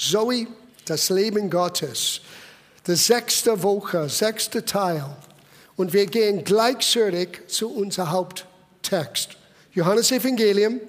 Zoe, 0.00 0.46
das 0.86 1.10
Leben 1.10 1.50
Gottes. 1.50 2.22
Die 2.86 2.96
sechste 2.96 3.62
Woche, 3.62 4.08
sechste 4.08 4.64
Teil. 4.64 5.04
Und 5.76 5.92
wir 5.92 6.06
gehen 6.06 6.42
gleich 6.42 6.78
zurück 6.78 7.42
zu 7.48 7.70
unserem 7.70 8.10
Haupttext. 8.10 9.36
Johannes 9.74 10.10
Evangelium, 10.10 10.80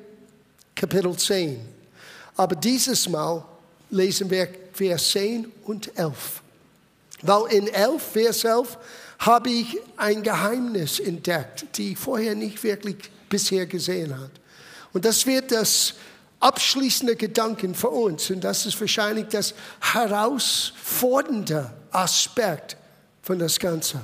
Kapitel 0.74 1.16
10. 1.16 1.60
Aber 2.38 2.56
dieses 2.56 3.10
Mal 3.10 3.44
lesen 3.90 4.30
wir 4.30 4.48
Vers 4.72 5.12
10 5.12 5.52
und 5.66 5.92
11. 5.98 6.42
Weil 7.22 7.52
in 7.54 7.68
11, 7.68 8.02
Vers 8.02 8.44
11, 8.46 8.78
habe 9.20 9.50
ich 9.50 9.78
ein 9.98 10.24
Geheimnis 10.24 11.00
entdeckt, 11.00 11.66
die 11.78 11.92
ich 11.92 12.00
vorher 12.00 12.34
nicht 12.34 12.64
wirklich 12.64 12.96
bisher 13.30 13.66
gesehen 13.66 14.18
habe. 14.18 14.32
Und 14.94 15.04
das 15.04 15.26
wird 15.26 15.52
das 15.52 15.96
abschließende 16.42 17.16
Gedanken 17.16 17.74
für 17.74 17.90
uns. 17.90 18.30
Und 18.30 18.44
das 18.44 18.66
ist 18.66 18.80
wahrscheinlich 18.82 19.28
das 19.28 19.54
herausfordernde 19.80 21.72
Aspekt 21.92 22.76
von 23.22 23.40
das 23.40 23.58
Ganze. 23.58 24.02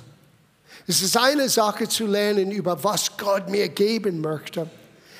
Es 0.88 1.02
ist 1.02 1.18
eine 1.18 1.50
Sache 1.50 1.90
zu 1.90 2.06
lernen 2.06 2.52
über 2.52 2.82
was 2.84 3.18
Gott 3.18 3.50
mir 3.50 3.68
geben 3.68 4.22
möchte. 4.22 4.70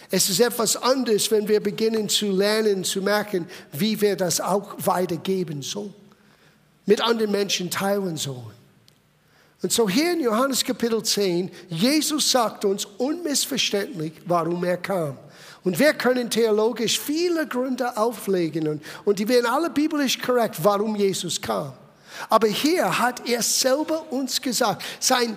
Es 0.10 0.30
ist 0.30 0.40
etwas 0.40 0.78
anderes, 0.78 1.30
wenn 1.32 1.48
wir 1.48 1.60
beginnen 1.60 2.08
zu 2.08 2.32
lernen, 2.32 2.86
zu 2.86 3.02
merken, 3.02 3.46
wie 3.74 4.00
wir 4.00 4.16
das 4.16 4.40
auch 4.40 4.76
weitergeben 4.78 5.62
sollen, 5.62 5.94
mit 6.86 7.02
anderen 7.02 7.32
Menschen 7.32 7.70
teilen 7.70 8.16
sollen. 8.16 8.56
Und 9.62 9.74
so 9.74 9.90
hier 9.90 10.14
in 10.14 10.22
Johannes 10.22 10.64
Kapitel 10.64 11.04
10, 11.04 11.52
Jesus 11.68 12.32
sagt 12.32 12.64
uns 12.64 12.86
unmissverständlich, 12.86 14.14
warum 14.26 14.64
er 14.64 14.78
kam. 14.78 15.18
Und 15.68 15.78
wir 15.80 15.94
können 15.96 16.30
theologisch 16.30 16.98
viele 16.98 17.46
Gründe 17.46 17.98
auflegen 17.98 18.70
und, 18.70 18.82
und 19.04 19.20
die 19.20 19.28
werden 19.28 19.48
alle 19.48 19.70
biblisch 19.70 20.18
korrekt, 20.18 20.56
warum 20.64 20.96
Jesus 20.96 21.42
kam. 21.42 21.74
Aber 22.30 22.48
hier 22.48 22.98
hat 22.98 23.28
er 23.28 23.44
selber 23.44 24.10
uns 24.10 24.42
gesagt, 24.42 24.82
sein, 25.02 25.36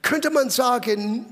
könnte 0.00 0.30
man 0.30 0.48
sagen, 0.48 1.26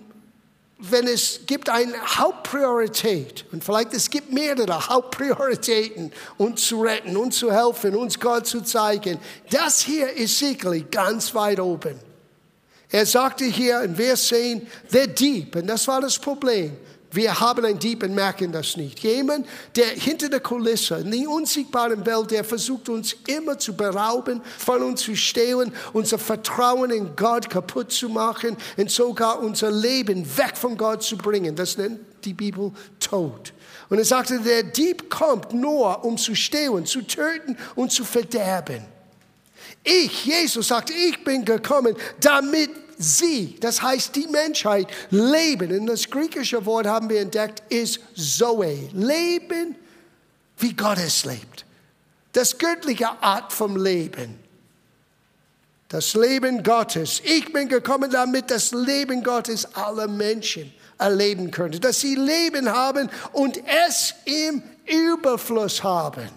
wenn 0.79 1.07
es 1.07 1.41
gibt 1.47 1.71
eine 1.71 1.95
Hauptpriorität 2.19 3.47
und 3.51 3.65
vielleicht 3.65 3.95
es 3.95 4.11
gibt 4.11 4.31
mehrere 4.31 4.91
Hauptprioritäten, 4.91 6.13
uns 6.37 6.67
zu 6.67 6.83
retten, 6.83 7.17
uns 7.17 7.39
zu 7.39 7.51
helfen, 7.51 7.97
uns 7.97 8.21
Gott 8.21 8.47
zu 8.47 8.61
zeigen, 8.61 9.19
das 9.49 9.81
hier 9.81 10.13
ist 10.13 10.39
sicherlich 10.39 10.91
ganz 10.91 11.35
weit 11.35 11.61
oben. 11.61 11.99
Er 12.91 13.07
sagte 13.07 13.47
hier 13.47 13.81
in 13.81 13.97
Vers 13.97 14.29
10, 14.29 14.67
der 14.93 15.07
Dieb, 15.07 15.57
und 15.57 15.67
das 15.67 15.89
war 15.89 16.03
das 16.03 16.19
Problem, 16.19 16.77
wir 17.13 17.41
haben 17.41 17.65
einen 17.65 17.79
Dieb 17.79 18.03
und 18.03 18.15
merken 18.15 18.53
das 18.53 18.77
nicht. 18.77 19.01
Jemand, 19.01 19.47
der 19.77 19.87
hinter 19.87 20.29
der 20.29 20.41
Kulisse, 20.41 20.97
in 20.97 21.11
der 21.11 21.29
unsichtbaren 21.29 22.05
Welt, 22.07 22.31
der 22.31 22.43
versucht 22.43 22.89
uns 22.89 23.15
immer 23.27 23.59
zu 23.59 23.77
berauben, 23.77 24.41
von 24.59 24.83
uns 24.83 25.03
zu 25.03 25.15
stehlen, 25.15 25.73
unser 25.93 26.19
Vertrauen 26.19 26.91
in 26.91 27.15
Gott 27.15 27.51
kaputt 27.51 27.93
zu 27.93 28.09
machen 28.09 28.57
und 28.77 28.91
sogar 28.91 29.41
unser 29.41 29.71
Leben 29.71 30.25
weg 30.37 30.57
von 30.57 30.77
Gott 30.77 31.03
zu 31.03 31.17
bringen. 31.17 31.55
Das 31.55 31.77
nennt 31.77 32.01
die 32.25 32.35
Bibel 32.35 32.73
Tod. 32.99 33.53
Und 33.89 33.99
er 33.99 34.05
sagte, 34.05 34.41
der 34.41 34.63
Dieb 34.63 35.11
kommt 35.11 35.53
nur, 35.53 36.05
um 36.05 36.17
zu 36.17 36.35
stehlen, 36.35 36.87
zu 36.87 37.03
töten 37.03 37.59
und 37.75 37.93
zu 37.93 38.05
verderben. 38.05 38.83
Ich, 39.85 40.25
Jesus, 40.25 40.69
sagte, 40.69 40.93
ich 40.93 41.23
bin 41.25 41.45
gekommen, 41.45 41.97
damit 42.21 42.71
sie, 42.99 43.57
das 43.61 43.83
heißt 43.83 44.15
die 44.17 44.27
Menschheit, 44.27 44.87
leben. 45.11 45.79
Und 45.79 45.87
das 45.87 46.09
griechische 46.09 46.65
Wort 46.67 46.87
haben 46.87 47.09
wir 47.09 47.21
entdeckt, 47.21 47.63
ist 47.73 48.01
Zoe. 48.15 48.89
Leben, 48.93 49.77
wie 50.59 50.73
Gott 50.75 50.99
es 50.99 51.25
lebt. 51.25 51.65
Das 52.33 52.57
göttliche 52.57 53.11
Art 53.23 53.53
vom 53.53 53.77
Leben. 53.77 54.39
Das 55.89 56.15
Leben 56.15 56.63
Gottes. 56.63 57.21
Ich 57.23 57.53
bin 57.53 57.69
gekommen, 57.69 58.11
damit 58.11 58.51
das 58.51 58.73
Leben 58.73 59.23
Gottes 59.23 59.75
alle 59.75 60.09
Menschen 60.09 60.73
erleben 60.99 61.51
könnte. 61.51 61.81
Dass 61.81 62.01
sie 62.01 62.15
Leben 62.15 62.71
haben 62.71 63.11
und 63.33 63.61
es 63.87 64.15
im 64.25 64.63
Überfluss 64.87 65.83
haben. 65.83 66.31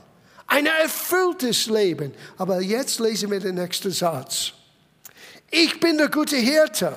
Ein 0.47 0.65
erfülltes 0.65 1.67
Leben. 1.67 2.13
Aber 2.37 2.61
jetzt 2.61 2.99
lesen 2.99 3.31
wir 3.31 3.39
den 3.39 3.55
nächsten 3.55 3.91
Satz. 3.91 4.51
Ich 5.51 5.79
bin 5.79 5.97
der 5.97 6.09
gute 6.09 6.37
Hirte. 6.37 6.93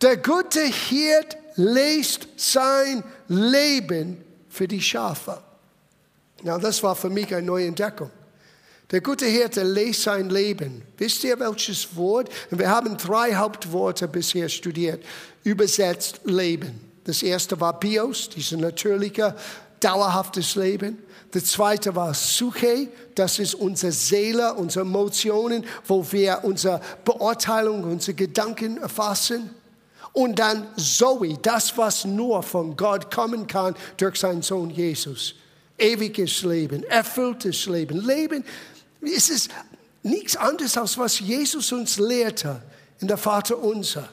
Der 0.00 0.16
gute 0.16 0.60
Hirt 0.60 1.36
lässt 1.56 2.28
sein 2.36 3.04
Leben 3.28 4.24
für 4.48 4.68
die 4.68 4.82
Schafe. 4.82 5.42
Na, 6.42 6.58
das 6.58 6.82
war 6.82 6.96
für 6.96 7.10
mich 7.10 7.32
eine 7.34 7.46
neue 7.46 7.66
Entdeckung. 7.66 8.10
Der 8.90 9.00
gute 9.00 9.26
Hirte 9.26 9.62
lässt 9.62 10.02
sein 10.02 10.28
Leben. 10.28 10.82
Wisst 10.98 11.24
ihr 11.24 11.38
welches 11.40 11.96
Wort? 11.96 12.28
Wir 12.50 12.68
haben 12.68 12.96
drei 12.98 13.34
Hauptworte 13.34 14.06
bisher 14.06 14.48
studiert. 14.48 15.02
Übersetzt 15.44 16.20
Leben. 16.24 16.92
Das 17.04 17.22
erste 17.22 17.58
war 17.60 17.78
Bios, 17.80 18.28
dieses 18.28 18.58
natürliche, 18.58 19.34
dauerhaftes 19.80 20.54
Leben. 20.56 20.98
Der 21.34 21.42
zweite 21.42 21.94
war 21.96 22.12
Suche, 22.12 22.88
das 23.14 23.38
ist 23.38 23.54
unsere 23.54 23.92
Seele, 23.92 24.54
unsere 24.54 24.84
Emotionen, 24.84 25.64
wo 25.86 26.04
wir 26.12 26.40
unsere 26.42 26.80
Beurteilung, 27.04 27.84
unsere 27.84 28.14
Gedanken 28.14 28.76
erfassen. 28.76 29.50
Und 30.12 30.38
dann 30.38 30.66
Zoe, 30.76 31.38
das, 31.40 31.76
was 31.78 32.04
nur 32.04 32.42
von 32.42 32.76
Gott 32.76 33.10
kommen 33.10 33.46
kann 33.46 33.74
durch 33.96 34.16
seinen 34.16 34.42
Sohn 34.42 34.68
Jesus. 34.68 35.34
Ewiges 35.78 36.42
Leben, 36.42 36.84
erfülltes 36.84 37.64
Leben. 37.64 37.98
Leben, 38.06 38.44
es 39.00 39.30
ist 39.30 39.50
nichts 40.02 40.36
anderes, 40.36 40.76
als 40.76 40.98
was 40.98 41.18
Jesus 41.18 41.72
uns 41.72 41.98
lehrte 41.98 42.62
in 43.00 43.08
der 43.08 43.16
Vater 43.16 43.58
unser. 43.58 44.08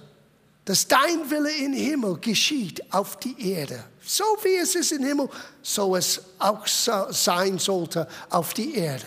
Dass 0.66 0.88
dein 0.88 1.30
Wille 1.30 1.52
im 1.52 1.74
Himmel 1.74 2.18
geschieht 2.20 2.81
auf 2.94 3.18
die 3.18 3.52
Erde. 3.52 3.84
So 4.06 4.24
wie 4.44 4.56
es 4.56 4.75
ist 4.75 4.92
im 4.92 5.03
Himmel, 5.03 5.30
so 5.62 5.96
es 5.96 6.22
auch 6.38 6.66
sein 6.68 7.58
sollte 7.59 8.08
auf 8.30 8.53
die 8.53 8.75
Erde. 8.75 9.06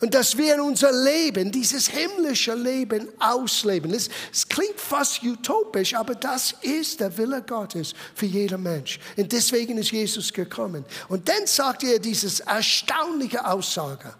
Und 0.00 0.12
dass 0.12 0.36
wir 0.36 0.62
unser 0.62 0.92
Leben, 0.92 1.50
dieses 1.50 1.88
himmlische 1.88 2.54
Leben 2.54 3.08
ausleben. 3.18 3.94
Es, 3.94 4.10
es, 4.30 4.46
klingt 4.46 4.78
fast 4.78 5.22
utopisch, 5.22 5.94
aber 5.94 6.14
das 6.14 6.54
ist 6.60 7.00
der 7.00 7.16
Wille 7.16 7.40
Gottes 7.40 7.94
für 8.14 8.26
jeden 8.26 8.62
Mensch. 8.62 8.98
Und 9.16 9.32
deswegen 9.32 9.78
ist 9.78 9.92
Jesus 9.92 10.30
gekommen. 10.30 10.84
Und 11.08 11.26
dann 11.26 11.46
sagt 11.46 11.84
er 11.84 11.98
dieses 11.98 12.40
erstaunliche 12.40 13.46
Aussage. 13.46 14.14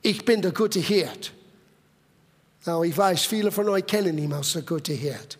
Ich 0.00 0.24
bin 0.24 0.40
der 0.40 0.52
gute 0.52 0.80
Hirt. 0.80 1.32
Now, 2.64 2.82
ich 2.82 2.96
weiß, 2.96 3.26
viele 3.26 3.52
von 3.52 3.68
euch 3.68 3.84
kennen 3.84 4.16
ihn 4.16 4.32
als 4.32 4.52
der 4.54 4.62
gute 4.62 4.94
Hirt. 4.94 5.36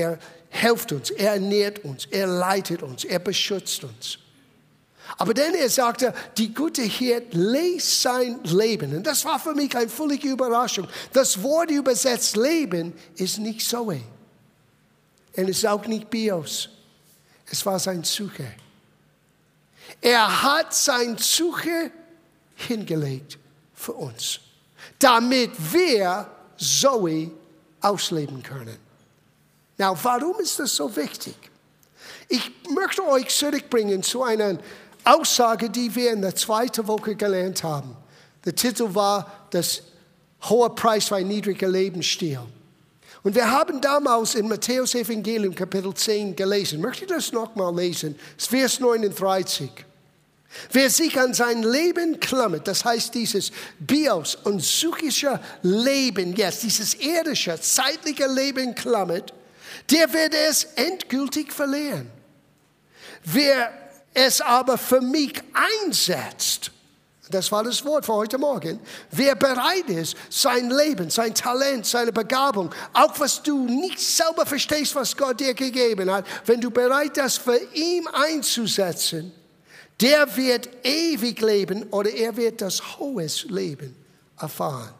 Er 0.00 0.18
hilft 0.48 0.92
uns, 0.92 1.10
er 1.10 1.34
ernährt 1.34 1.84
uns, 1.84 2.06
er 2.10 2.26
leitet 2.26 2.82
uns, 2.82 3.04
er 3.04 3.18
beschützt 3.18 3.84
uns. 3.84 4.18
Aber 5.18 5.34
dann 5.34 5.54
er 5.54 5.68
sagte, 5.68 6.14
die 6.38 6.54
gute 6.54 6.82
Hirt 6.82 7.34
lässt 7.34 8.00
sein 8.00 8.42
Leben. 8.44 8.96
Und 8.96 9.06
das 9.06 9.24
war 9.24 9.38
für 9.38 9.54
mich 9.54 9.76
eine 9.76 9.88
völlige 9.88 10.30
Überraschung. 10.30 10.88
Das 11.12 11.42
Wort 11.42 11.70
übersetzt 11.70 12.36
Leben 12.36 12.94
ist 13.16 13.38
nicht 13.38 13.60
Zoe. 13.60 14.00
Und 15.36 15.48
es 15.48 15.58
ist 15.58 15.66
auch 15.66 15.84
nicht 15.86 16.08
Bios. 16.08 16.70
Es 17.50 17.66
war 17.66 17.78
sein 17.78 18.04
Suche. 18.04 18.46
Er 20.00 20.42
hat 20.42 20.72
sein 20.72 21.18
Suche 21.18 21.90
hingelegt 22.54 23.38
für 23.74 23.92
uns, 23.92 24.40
damit 24.98 25.50
wir 25.72 26.30
Zoe 26.56 27.30
ausleben 27.80 28.42
können. 28.42 28.89
Now, 29.80 29.96
warum 30.02 30.38
ist 30.40 30.58
das 30.58 30.76
so 30.76 30.94
wichtig? 30.94 31.34
Ich 32.28 32.52
möchte 32.68 33.02
euch 33.08 33.28
zurückbringen 33.28 34.02
zu 34.02 34.22
einer 34.22 34.58
Aussage, 35.04 35.70
die 35.70 35.94
wir 35.94 36.12
in 36.12 36.20
der 36.20 36.36
zweiten 36.36 36.86
Woche 36.86 37.16
gelernt 37.16 37.64
haben. 37.64 37.96
Der 38.44 38.54
Titel 38.54 38.94
war 38.94 39.48
Das 39.48 39.82
hohe 40.42 40.68
Preis 40.68 41.08
für 41.08 41.16
ein 41.16 41.28
niedriger 41.28 41.68
Lebensstil. 41.68 42.40
Und 43.22 43.34
wir 43.34 43.50
haben 43.50 43.80
damals 43.80 44.34
in 44.34 44.48
Matthäus 44.48 44.94
Evangelium 44.94 45.54
Kapitel 45.54 45.94
10 45.94 46.36
gelesen. 46.36 46.82
Möchte 46.82 47.04
ich 47.06 47.10
das 47.10 47.32
nochmal 47.32 47.74
lesen? 47.74 48.18
Vers 48.36 48.80
39. 48.80 49.70
Wer 50.72 50.90
sich 50.90 51.18
an 51.18 51.32
sein 51.32 51.62
Leben 51.62 52.20
klammert, 52.20 52.68
das 52.68 52.84
heißt 52.84 53.14
dieses 53.14 53.50
Bios 53.78 54.34
und 54.34 54.58
psychische 54.58 55.40
Leben, 55.62 56.36
jetzt 56.36 56.64
dieses 56.64 56.92
irdische, 56.96 57.58
zeitliche 57.58 58.26
Leben 58.26 58.74
klammert, 58.74 59.32
der 59.90 60.12
wird 60.12 60.34
es 60.34 60.64
endgültig 60.76 61.52
verlieren. 61.52 62.10
Wer 63.24 63.72
es 64.14 64.40
aber 64.40 64.78
für 64.78 65.00
mich 65.00 65.42
einsetzt, 65.84 66.70
das 67.30 67.52
war 67.52 67.62
das 67.62 67.84
Wort 67.84 68.04
für 68.04 68.14
heute 68.14 68.38
Morgen. 68.38 68.80
Wer 69.12 69.36
bereit 69.36 69.88
ist, 69.88 70.16
sein 70.28 70.68
Leben, 70.68 71.10
sein 71.10 71.32
Talent, 71.32 71.86
seine 71.86 72.12
Begabung, 72.12 72.74
auch 72.92 73.18
was 73.20 73.40
du 73.42 73.66
nicht 73.66 74.00
selber 74.00 74.44
verstehst, 74.44 74.96
was 74.96 75.16
Gott 75.16 75.38
dir 75.38 75.54
gegeben 75.54 76.10
hat, 76.10 76.26
wenn 76.46 76.60
du 76.60 76.70
bereit 76.70 77.14
bist, 77.14 77.38
für 77.38 77.60
ihn 77.72 78.06
einzusetzen, 78.08 79.32
der 80.00 80.36
wird 80.36 80.68
ewig 80.82 81.40
leben 81.40 81.84
oder 81.90 82.10
er 82.10 82.36
wird 82.36 82.60
das 82.62 82.98
hohes 82.98 83.44
Leben 83.44 83.94
erfahren. 84.38 84.94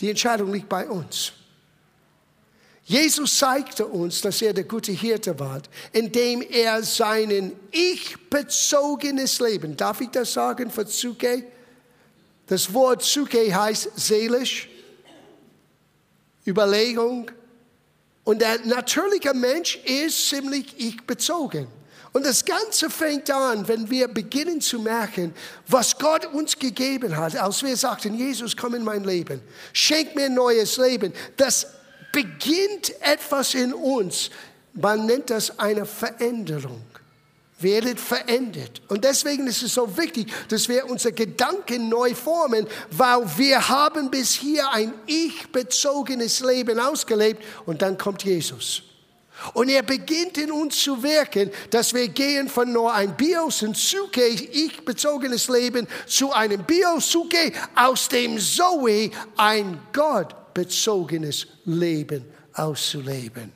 Die 0.00 0.10
Entscheidung 0.10 0.52
liegt 0.52 0.68
bei 0.68 0.88
uns. 0.88 1.32
Jesus 2.88 3.38
zeigte 3.38 3.84
uns, 3.84 4.20
dass 4.20 4.40
er 4.40 4.52
der 4.52 4.62
gute 4.62 4.92
Hirte 4.92 5.36
war, 5.40 5.60
indem 5.92 6.40
er 6.40 6.84
seinen 6.84 7.52
ich-bezogenes 7.72 9.40
Leben, 9.40 9.76
darf 9.76 10.00
ich 10.00 10.10
das 10.10 10.32
sagen 10.32 10.70
für 10.70 10.86
Zuke? 10.86 11.44
Das 12.46 12.72
Wort 12.72 13.02
Zuke 13.02 13.52
heißt 13.52 13.90
seelisch, 13.96 14.68
Überlegung. 16.46 17.28
Und 18.22 18.40
der 18.40 18.64
natürliche 18.64 19.34
Mensch 19.34 19.80
ist 19.84 20.28
ziemlich 20.28 20.72
ich-bezogen. 20.78 21.66
Und 22.12 22.24
das 22.24 22.44
Ganze 22.44 22.88
fängt 22.88 23.28
an, 23.32 23.66
wenn 23.66 23.90
wir 23.90 24.06
beginnen 24.06 24.60
zu 24.60 24.78
merken, 24.78 25.34
was 25.66 25.98
Gott 25.98 26.24
uns 26.26 26.56
gegeben 26.56 27.16
hat, 27.16 27.34
als 27.34 27.64
wir 27.64 27.76
sagten, 27.76 28.14
Jesus, 28.14 28.56
komm 28.56 28.76
in 28.76 28.84
mein 28.84 29.02
Leben, 29.02 29.40
schenk 29.72 30.14
mir 30.14 30.26
ein 30.26 30.34
neues 30.34 30.76
Leben. 30.76 31.12
Das 31.36 31.66
beginnt 32.16 32.94
etwas 33.02 33.52
in 33.52 33.74
uns. 33.74 34.30
Man 34.72 35.04
nennt 35.04 35.28
das 35.28 35.58
eine 35.58 35.84
Veränderung. 35.84 36.82
Werdet 37.58 38.00
verändert. 38.00 38.80
Und 38.88 39.04
deswegen 39.04 39.46
ist 39.46 39.62
es 39.62 39.74
so 39.74 39.98
wichtig, 39.98 40.32
dass 40.48 40.66
wir 40.66 40.88
unsere 40.88 41.12
Gedanken 41.12 41.90
neu 41.90 42.14
formen, 42.14 42.66
weil 42.90 43.22
wir 43.36 43.68
haben 43.68 44.10
bis 44.10 44.32
hier 44.32 44.70
ein 44.70 44.94
ich-bezogenes 45.04 46.40
Leben 46.40 46.80
ausgelebt 46.80 47.44
und 47.66 47.82
dann 47.82 47.98
kommt 47.98 48.24
Jesus. 48.24 48.82
Und 49.52 49.68
er 49.68 49.82
beginnt 49.82 50.38
in 50.38 50.50
uns 50.50 50.82
zu 50.82 51.02
wirken, 51.02 51.50
dass 51.68 51.92
wir 51.92 52.08
gehen 52.08 52.48
von 52.48 52.72
nur 52.72 52.94
ein 52.94 53.14
Bios 53.14 53.62
und 53.62 53.76
Suke, 53.76 54.26
ich-bezogenes 54.26 55.48
Leben, 55.48 55.86
zu 56.06 56.32
einem 56.32 56.64
Bio-Suke, 56.64 57.52
aus 57.74 58.08
dem 58.08 58.38
Zoe 58.38 59.10
ein 59.36 59.78
Gott 59.92 60.34
bezogenes 60.56 61.46
Leben 61.66 62.24
auszuleben. 62.54 63.52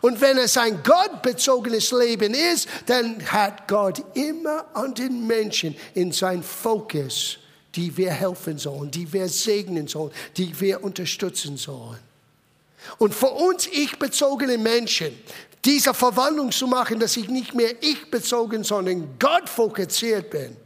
Und 0.00 0.20
wenn 0.20 0.38
es 0.38 0.56
ein 0.56 0.80
gottbezogenes 0.84 1.90
Leben 1.90 2.32
ist, 2.32 2.68
dann 2.86 3.20
hat 3.32 3.66
Gott 3.66 4.04
immer 4.14 4.66
an 4.72 4.94
den 4.94 5.26
Menschen 5.26 5.76
in 5.94 6.12
sein 6.12 6.44
Fokus, 6.44 7.38
die 7.74 7.96
wir 7.96 8.12
helfen 8.12 8.56
sollen, 8.56 8.90
die 8.90 9.12
wir 9.12 9.28
segnen 9.28 9.88
sollen, 9.88 10.12
die 10.36 10.58
wir 10.60 10.84
unterstützen 10.84 11.56
sollen. 11.56 11.98
Und 12.98 13.14
für 13.14 13.30
uns 13.30 13.66
ich-bezogene 13.66 14.58
Menschen, 14.58 15.12
diese 15.64 15.92
Verwandlung 15.92 16.52
zu 16.52 16.68
machen, 16.68 17.00
dass 17.00 17.16
ich 17.16 17.28
nicht 17.28 17.52
mehr 17.52 17.82
ich-bezogen, 17.82 18.62
sondern 18.62 19.18
Gott 19.18 19.48
fokussiert 19.48 20.30
bin, 20.30 20.56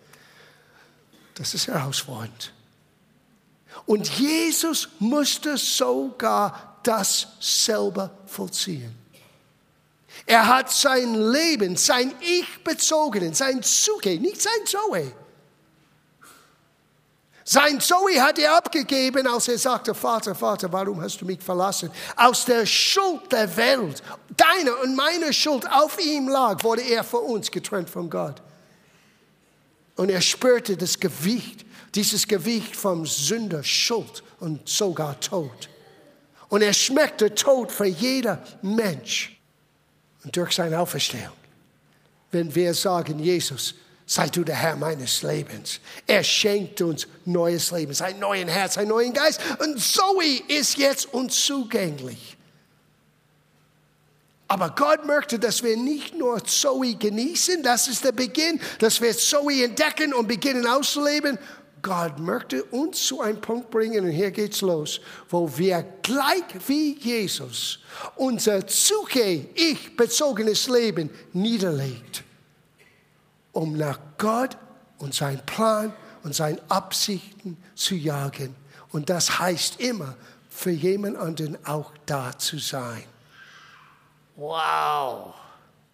das 1.34 1.54
ist 1.54 1.68
herausfordernd. 1.68 2.52
Und 3.86 4.08
Jesus 4.18 4.88
musste 4.98 5.56
sogar 5.56 6.78
das 6.82 7.26
selber 7.40 8.10
vollziehen. 8.26 8.96
Er 10.26 10.46
hat 10.46 10.70
sein 10.70 11.14
Leben, 11.14 11.76
sein 11.76 12.14
Ich-Bezogenen, 12.20 13.34
sein 13.34 13.62
Zuge, 13.62 14.18
nicht 14.20 14.40
sein 14.40 14.66
Zoe. 14.66 15.12
Sein 17.44 17.80
Zoe 17.80 18.22
hat 18.22 18.38
er 18.38 18.56
abgegeben, 18.56 19.26
als 19.26 19.48
er 19.48 19.58
sagte, 19.58 19.94
Vater, 19.94 20.34
Vater, 20.34 20.72
warum 20.72 21.00
hast 21.02 21.20
du 21.20 21.24
mich 21.24 21.42
verlassen? 21.42 21.90
Aus 22.16 22.44
der 22.44 22.64
Schuld 22.64 23.32
der 23.32 23.56
Welt, 23.56 24.02
deine 24.36 24.76
und 24.76 24.94
meine 24.94 25.32
Schuld 25.32 25.68
auf 25.70 25.98
ihm 25.98 26.28
lag, 26.28 26.62
wurde 26.62 26.82
er 26.82 27.02
für 27.02 27.18
uns 27.18 27.50
getrennt 27.50 27.90
von 27.90 28.08
Gott. 28.08 28.40
Und 29.96 30.10
er 30.10 30.20
spürte 30.20 30.76
das 30.76 30.98
Gewicht 30.98 31.64
dieses 31.94 32.26
Gewicht 32.26 32.74
vom 32.74 33.06
Sünder, 33.06 33.62
Schuld 33.62 34.22
und 34.40 34.68
sogar 34.68 35.18
Tod. 35.20 35.68
Und 36.48 36.62
er 36.62 36.72
schmeckte 36.72 37.34
Tod 37.34 37.70
für 37.70 37.86
jeder 37.86 38.42
Mensch. 38.62 39.38
Und 40.24 40.36
durch 40.36 40.52
seine 40.52 40.78
Auferstehung, 40.78 41.32
wenn 42.30 42.54
wir 42.54 42.74
sagen, 42.74 43.18
Jesus, 43.18 43.74
sei 44.06 44.28
du 44.28 44.44
der 44.44 44.56
Herr 44.56 44.76
meines 44.76 45.22
Lebens. 45.22 45.80
Er 46.06 46.22
schenkt 46.22 46.80
uns 46.82 47.06
neues 47.24 47.70
Leben, 47.70 47.94
ein 48.00 48.18
neues 48.18 48.48
Herz, 48.50 48.78
einen 48.78 48.88
neuen 48.88 49.12
Geist. 49.12 49.40
Und 49.58 49.80
Zoe 49.80 50.42
ist 50.48 50.76
jetzt 50.76 51.12
uns 51.12 51.44
zugänglich. 51.44 52.36
Aber 54.52 54.68
Gott 54.68 55.06
möchte, 55.06 55.38
dass 55.38 55.62
wir 55.62 55.78
nicht 55.78 56.14
nur 56.14 56.44
Zoe 56.44 56.94
genießen, 56.94 57.62
das 57.62 57.88
ist 57.88 58.04
der 58.04 58.12
Beginn, 58.12 58.60
dass 58.80 59.00
wir 59.00 59.16
Zoe 59.16 59.64
entdecken 59.64 60.12
und 60.12 60.28
beginnen 60.28 60.66
auszuleben, 60.66 61.38
Gott 61.80 62.18
möchte 62.18 62.62
uns 62.64 63.02
zu 63.02 63.22
einem 63.22 63.40
Punkt 63.40 63.70
bringen, 63.70 64.04
und 64.04 64.10
hier 64.10 64.30
geht's 64.30 64.60
los, 64.60 65.00
wo 65.30 65.50
wir 65.56 65.82
gleich 66.02 66.44
wie 66.66 66.98
Jesus 66.98 67.78
unser 68.16 68.66
Zuge, 68.66 69.48
ich 69.54 69.96
bezogenes 69.96 70.68
Leben 70.68 71.08
niederlegt, 71.32 72.22
um 73.52 73.74
nach 73.74 73.98
Gott 74.18 74.58
und 74.98 75.14
seinen 75.14 75.46
Plan 75.46 75.94
und 76.24 76.34
seinen 76.34 76.60
Absichten 76.68 77.56
zu 77.74 77.94
jagen. 77.94 78.54
Und 78.90 79.08
das 79.08 79.38
heißt 79.38 79.80
immer, 79.80 80.14
für 80.50 80.72
jemand 80.72 81.16
anderen 81.16 81.56
auch 81.64 81.90
da 82.04 82.38
zu 82.38 82.58
sein. 82.58 83.04
Wow! 84.36 85.34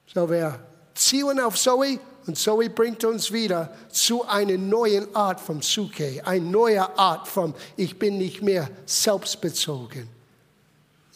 So, 0.07 0.29
wir 0.31 0.59
zielen 0.95 1.41
auf 1.41 1.57
Zoe 1.57 1.99
und 2.27 2.37
Zoe 2.37 2.69
bringt 2.69 3.05
uns 3.05 3.33
wieder 3.33 3.75
zu 3.91 4.25
einer 4.27 4.59
neuen 4.59 5.15
Art 5.15 5.41
von 5.41 5.63
Suke, 5.63 6.23
eine 6.25 6.45
neue 6.45 6.99
Art 6.99 7.27
von, 7.27 7.55
ich 7.77 7.99
bin 7.99 8.19
nicht 8.19 8.43
mehr 8.43 8.71
selbstbezogen. 8.87 10.09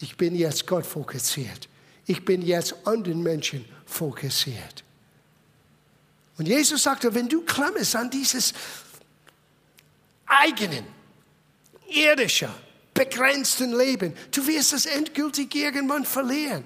Ich 0.00 0.16
bin 0.16 0.34
jetzt 0.34 0.66
Gott 0.66 0.84
fokussiert. 0.84 1.68
Ich 2.06 2.24
bin 2.24 2.42
jetzt 2.42 2.74
an 2.84 3.04
den 3.04 3.22
Menschen 3.22 3.64
fokussiert. 3.86 4.82
Und 6.38 6.48
Jesus 6.48 6.82
sagte, 6.82 7.14
wenn 7.14 7.28
du 7.28 7.42
klammerst 7.42 7.94
an 7.94 8.10
dieses 8.10 8.52
eigenen, 10.26 10.86
irdischen, 11.88 12.48
begrenzten 12.94 13.76
Leben, 13.76 14.14
du 14.34 14.46
wirst 14.46 14.72
es 14.72 14.86
endgültig 14.86 15.54
irgendwann 15.54 16.04
verlieren. 16.04 16.64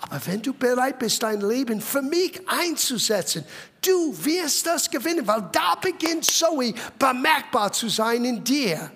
Aber 0.00 0.24
wenn 0.26 0.40
du 0.40 0.54
bereit 0.54 0.98
bist, 0.98 1.22
dein 1.22 1.40
Leben 1.40 1.80
für 1.80 2.02
mich 2.02 2.40
einzusetzen, 2.46 3.44
du 3.80 4.14
wirst 4.24 4.66
das 4.66 4.88
gewinnen, 4.88 5.26
weil 5.26 5.48
da 5.52 5.74
beginnt 5.74 6.24
Zoe 6.24 6.72
bemerkbar 6.98 7.72
zu 7.72 7.88
sein 7.88 8.24
in 8.24 8.44
dir. 8.44 8.92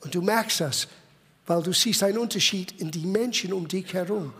Und 0.00 0.14
du 0.14 0.22
merkst 0.22 0.60
das, 0.60 0.88
weil 1.46 1.62
du 1.62 1.72
siehst 1.72 2.02
einen 2.04 2.18
Unterschied 2.18 2.80
in 2.80 2.90
die 2.90 3.06
Menschen 3.06 3.52
um 3.52 3.66
dich 3.66 3.92
herum. 3.92 4.32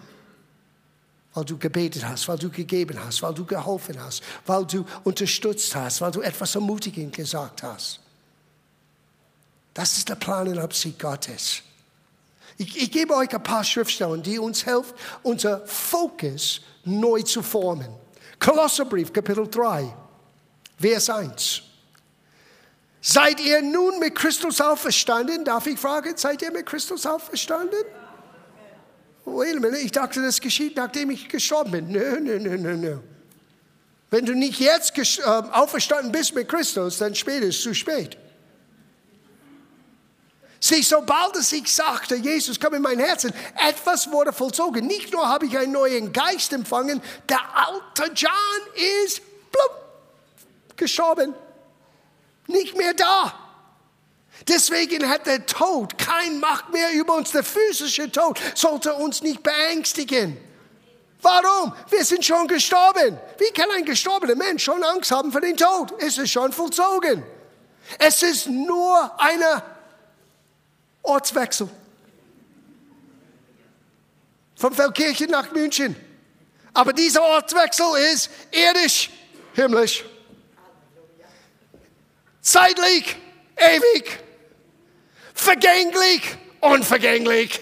Weil 1.35 1.45
du 1.45 1.59
gebetet 1.59 2.05
hast, 2.05 2.29
weil 2.29 2.39
du 2.39 2.51
gegeben 2.51 2.99
hast, 3.05 3.23
weil 3.23 3.35
du 3.35 3.45
geholfen 3.45 4.01
hast, 4.01 4.23
weil 4.47 4.65
du 4.65 4.85
unterstützt 5.05 5.75
hast, 5.75 6.01
weil 6.01 6.13
du 6.13 6.21
etwas 6.21 6.55
ermutigend 6.55 7.15
gesagt 7.15 7.63
hast. 7.63 8.01
Das 9.75 9.97
ist 9.97 10.09
der 10.09 10.17
Plan 10.17 10.49
und 10.49 10.59
Absicht 10.59 10.99
Gottes. 10.99 11.63
Ich, 12.61 12.77
ich 12.77 12.91
gebe 12.91 13.15
euch 13.15 13.35
ein 13.35 13.43
paar 13.43 13.65
Schriftstellen, 13.65 14.23
die 14.23 14.39
uns 14.39 14.67
helfen, 14.67 14.93
unser 15.23 15.67
Fokus 15.67 16.61
neu 16.85 17.23
zu 17.23 17.43
formen. 17.43 17.89
Kolosserbrief, 18.39 19.11
Kapitel 19.15 19.49
3, 19.49 19.91
Vers 20.79 21.09
1. 21.09 21.63
Seid 23.01 23.41
ihr 23.41 23.63
nun 23.63 23.99
mit 23.99 24.15
Christus 24.15 24.61
auferstanden? 24.61 25.43
Darf 25.43 25.67
ich 25.69 25.79
fragen, 25.79 26.15
seid 26.19 26.43
ihr 26.43 26.53
mit 26.53 26.67
Christus 26.67 27.07
auferstanden? 27.07 27.83
Wait 29.25 29.57
a 29.57 29.61
minute, 29.61 29.79
ich 29.79 29.93
dachte, 29.93 30.21
das 30.21 30.39
geschieht, 30.39 30.77
nachdem 30.77 31.09
ich 31.09 31.31
gestorben 31.31 31.71
bin. 31.71 31.89
Nö, 31.89 32.21
nö, 32.21 32.39
nö, 32.39 32.59
nö, 32.59 32.77
nö. 32.77 32.99
Wenn 34.11 34.27
du 34.27 34.35
nicht 34.35 34.61
jetzt 34.61 34.99
äh, 34.99 35.23
auferstanden 35.23 36.13
bist 36.13 36.35
mit 36.35 36.47
Christus, 36.47 36.99
dann 36.99 37.15
später 37.15 37.47
ist 37.47 37.57
es 37.57 37.63
zu 37.63 37.75
spät. 37.75 38.19
Sieh, 40.63 40.83
sobald 40.83 41.35
es 41.37 41.53
ich 41.53 41.73
sagte, 41.73 42.17
Jesus, 42.17 42.61
komm 42.61 42.75
in 42.75 42.83
mein 42.83 42.99
Herzen, 42.99 43.33
etwas 43.67 44.13
wurde 44.13 44.31
vollzogen. 44.31 44.87
Nicht 44.87 45.11
nur 45.11 45.27
habe 45.27 45.47
ich 45.47 45.57
einen 45.57 45.73
neuen 45.73 46.13
Geist 46.13 46.53
empfangen, 46.53 47.03
der 47.29 47.41
alte 47.55 48.13
John 48.15 48.31
ist 49.05 49.23
blub, 49.51 50.77
gestorben. 50.77 51.35
Nicht 52.47 52.77
mehr 52.77 52.93
da. 52.93 53.35
Deswegen 54.49 55.09
hat 55.09 55.27
der 55.27 55.47
Tod 55.47 55.97
kein 55.97 56.41
Macht 56.41 56.71
mehr 56.71 56.93
über 56.93 57.15
uns. 57.15 57.31
Der 57.31 57.45
physische 57.45 58.11
Tod 58.13 58.39
sollte 58.55 58.95
uns 58.95 59.23
nicht 59.23 59.43
beängstigen. 59.43 60.37
Warum? 61.23 61.75
Wir 61.89 62.05
sind 62.05 62.25
schon 62.25 62.47
gestorben. 62.49 63.19
Wie 63.39 63.51
kann 63.53 63.71
ein 63.71 63.85
gestorbener 63.85 64.35
Mensch 64.35 64.65
schon 64.65 64.83
Angst 64.83 65.11
haben 65.11 65.33
vor 65.33 65.41
dem 65.41 65.57
Tod? 65.57 65.93
Es 65.99 66.19
ist 66.19 66.31
schon 66.31 66.53
vollzogen. 66.53 67.23
Es 67.99 68.23
ist 68.23 68.47
nur 68.47 69.11
eine 69.19 69.63
Ortswechsel. 71.11 71.69
Von 74.55 74.73
Feldkirchen 74.75 75.31
nach 75.31 75.51
München. 75.51 75.97
Aber 76.73 76.93
dieser 76.93 77.23
Ortswechsel 77.23 77.87
ist 78.13 78.31
irdisch, 78.53 79.11
himmlisch. 79.55 80.05
Zeitlich, 82.41 83.17
ewig. 83.57 84.21
Vergänglich, 85.35 86.23
unvergänglich. 86.61 87.61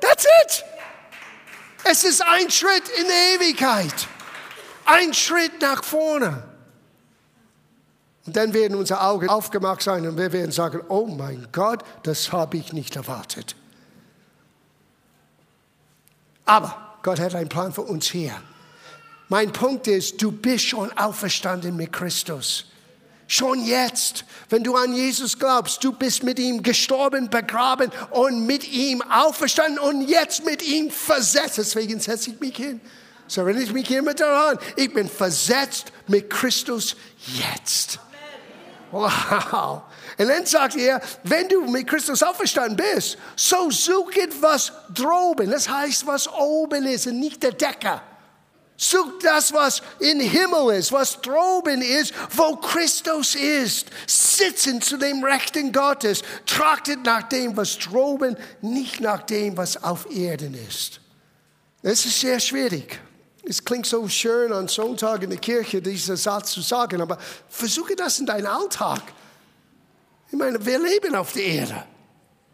That's 0.00 0.24
it. 0.24 0.64
Es 1.84 2.04
ist 2.04 2.22
ein 2.22 2.50
Schritt 2.50 2.88
in 2.98 3.06
der 3.06 3.34
Ewigkeit. 3.34 4.08
Ein 4.84 5.14
Schritt 5.14 5.60
nach 5.60 5.84
vorne. 5.84 6.51
Und 8.24 8.36
dann 8.36 8.54
werden 8.54 8.76
unsere 8.76 9.00
Augen 9.00 9.28
aufgemacht 9.28 9.82
sein 9.82 10.06
und 10.06 10.16
wir 10.16 10.32
werden 10.32 10.52
sagen, 10.52 10.80
oh 10.88 11.06
mein 11.06 11.48
Gott, 11.50 11.82
das 12.04 12.30
habe 12.30 12.56
ich 12.56 12.72
nicht 12.72 12.94
erwartet. 12.94 13.56
Aber 16.44 16.96
Gott 17.02 17.18
hat 17.18 17.34
einen 17.34 17.48
Plan 17.48 17.72
für 17.72 17.82
uns 17.82 18.06
hier. 18.06 18.32
Mein 19.28 19.52
Punkt 19.52 19.88
ist, 19.88 20.22
du 20.22 20.30
bist 20.30 20.66
schon 20.66 20.96
auferstanden 20.96 21.76
mit 21.76 21.92
Christus. 21.92 22.66
Schon 23.26 23.64
jetzt, 23.64 24.24
wenn 24.50 24.62
du 24.62 24.76
an 24.76 24.92
Jesus 24.92 25.38
glaubst, 25.38 25.82
du 25.82 25.92
bist 25.92 26.22
mit 26.22 26.38
ihm 26.38 26.62
gestorben, 26.62 27.30
begraben 27.30 27.90
und 28.10 28.46
mit 28.46 28.70
ihm 28.70 29.00
auferstanden 29.00 29.78
und 29.78 30.02
jetzt 30.02 30.44
mit 30.44 30.62
ihm 30.62 30.90
versetzt. 30.90 31.56
Deswegen 31.56 31.98
setze 31.98 32.30
ich 32.30 32.40
mich 32.40 32.56
hin. 32.56 32.80
So 33.26 33.40
erinnere 33.40 33.62
ich 33.62 33.72
mich 33.72 33.90
immer 33.90 34.12
daran. 34.12 34.58
Ich 34.76 34.92
bin 34.92 35.08
versetzt 35.08 35.92
mit 36.08 36.28
Christus 36.28 36.94
jetzt. 37.26 37.98
Wow. 38.92 39.82
Und 40.18 40.28
dann 40.28 40.44
sagt 40.44 40.76
er, 40.76 41.00
wenn 41.24 41.48
du 41.48 41.62
mit 41.62 41.88
Christus 41.88 42.22
auferstanden 42.22 42.76
bist, 42.76 43.16
so 43.34 43.70
suche 43.70 44.28
was 44.40 44.70
droben. 44.92 45.50
Das 45.50 45.68
heißt, 45.68 46.06
was 46.06 46.28
oben 46.28 46.86
ist 46.86 47.06
und 47.06 47.18
nicht 47.18 47.42
der 47.42 47.52
Decker. 47.52 48.02
Such 48.76 49.20
das, 49.22 49.52
was 49.52 49.80
im 50.00 50.20
Himmel 50.20 50.76
ist, 50.76 50.92
was 50.92 51.20
droben 51.20 51.80
ist, 51.80 52.12
wo 52.30 52.56
Christus 52.56 53.34
ist. 53.34 53.86
Sitzen 54.06 54.82
zu 54.82 54.96
dem 54.96 55.24
Rechten 55.24 55.72
Gottes. 55.72 56.22
Trachtet 56.46 57.02
nach 57.04 57.22
dem, 57.22 57.56
was 57.56 57.78
droben, 57.78 58.36
nicht 58.60 59.00
nach 59.00 59.22
dem, 59.22 59.56
was 59.56 59.82
auf 59.82 60.10
Erden 60.14 60.54
ist. 60.68 61.00
Es 61.82 62.04
ist 62.04 62.20
sehr 62.20 62.40
schwierig. 62.40 63.00
Es 63.44 63.64
klingt 63.64 63.86
so 63.86 64.06
schön 64.08 64.52
an 64.52 64.68
Sonntag 64.68 65.22
in 65.22 65.30
der 65.30 65.38
Kirche, 65.38 65.82
dieser 65.82 66.16
Satz 66.16 66.52
zu 66.52 66.60
sagen, 66.60 67.00
aber 67.00 67.18
versuche 67.48 67.96
das 67.96 68.20
in 68.20 68.26
deinen 68.26 68.46
Alltag. 68.46 69.02
Ich 70.30 70.38
meine, 70.38 70.64
wir 70.64 70.78
leben 70.78 71.14
auf 71.14 71.32
der 71.32 71.44
Erde. 71.44 71.84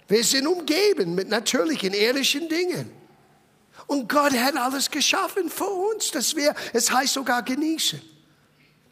Wir 0.09 0.25
sind 0.25 0.47
umgeben 0.47 1.15
mit 1.15 1.29
natürlichen, 1.29 1.93
irdischen 1.93 2.49
Dingen. 2.49 2.91
Und 3.87 4.09
Gott 4.09 4.33
hat 4.33 4.57
alles 4.57 4.91
geschaffen 4.91 5.51
für 5.51 5.65
uns, 5.65 6.11
dass 6.11 6.35
wir, 6.35 6.55
es 6.73 6.91
heißt 6.91 7.15
sogar 7.15 7.43
genießen. 7.43 8.01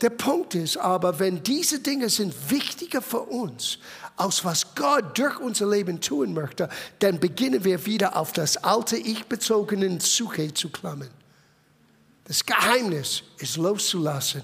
Der 0.02 0.10
Punkt 0.10 0.54
ist 0.54 0.76
aber, 0.76 1.18
wenn 1.18 1.42
diese 1.42 1.80
Dinge 1.80 2.10
sind 2.10 2.34
wichtiger 2.50 3.00
für 3.00 3.22
uns, 3.22 3.78
aus 4.16 4.44
was 4.44 4.74
Gott 4.74 5.18
durch 5.18 5.38
unser 5.38 5.68
Leben 5.68 6.00
tun 6.00 6.34
möchte, 6.34 6.68
dann 6.98 7.18
beginnen 7.18 7.64
wir 7.64 7.84
wieder 7.86 8.16
auf 8.16 8.32
das 8.32 8.58
alte 8.58 8.96
Ich-bezogene 8.96 9.98
Suche 10.00 10.52
zu 10.52 10.68
klammern. 10.68 11.10
Das 12.26 12.44
Geheimnis 12.44 13.22
ist 13.38 13.56
loszulassen 13.56 14.42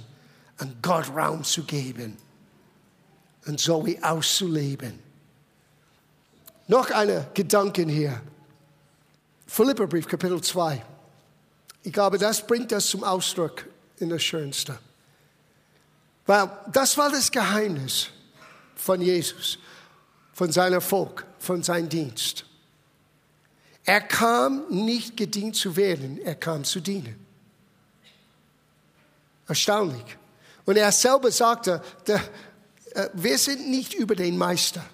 und 0.61 0.83
Gott 0.83 1.09
Raum 1.11 1.43
zu 1.43 1.65
geben 1.65 2.17
und 3.47 3.59
so 3.59 3.85
wie 3.85 4.01
auszuleben. 4.03 4.99
Noch 6.69 6.91
eine 6.91 7.29
Gedanken 7.35 7.89
hier. 7.89 8.21
Philipperbrief, 9.47 10.07
Kapitel 10.07 10.41
2. 10.41 10.83
Ich 11.83 11.93
glaube, 11.93 12.19
das 12.19 12.47
bringt 12.47 12.71
das 12.71 12.87
zum 12.87 13.03
Ausdruck 13.03 13.67
in 13.99 14.09
das 14.09 14.23
Schönste. 14.23 14.79
Weil 16.25 16.49
das 16.73 16.97
war 16.97 17.11
das 17.11 17.31
Geheimnis 17.31 18.09
von 18.77 19.03
Jesus, 19.03 19.59
von 20.33 20.53
seinem 20.53 20.81
Volk, 20.81 21.27
von 21.41 21.65
seinem 21.65 21.89
Dienst. 21.89 22.47
Er 23.85 24.01
kam 24.01 24.63
nicht 24.71 25.17
gedient 25.17 25.57
zu 25.57 25.75
werden, 25.75 26.19
er 26.19 26.37
kam 26.37 26.63
zu 26.63 26.79
dienen. 26.79 27.22
Erstaunlich. 29.49 30.17
Und 30.65 30.77
er 30.77 30.93
selber 30.93 31.31
sagte, 31.31 31.83
äh, 32.95 33.09
wir 33.15 33.39
sind 33.39 33.69
nicht 33.69 33.95
über 33.95 34.15
den 34.15 34.39
Meister. 34.39 34.85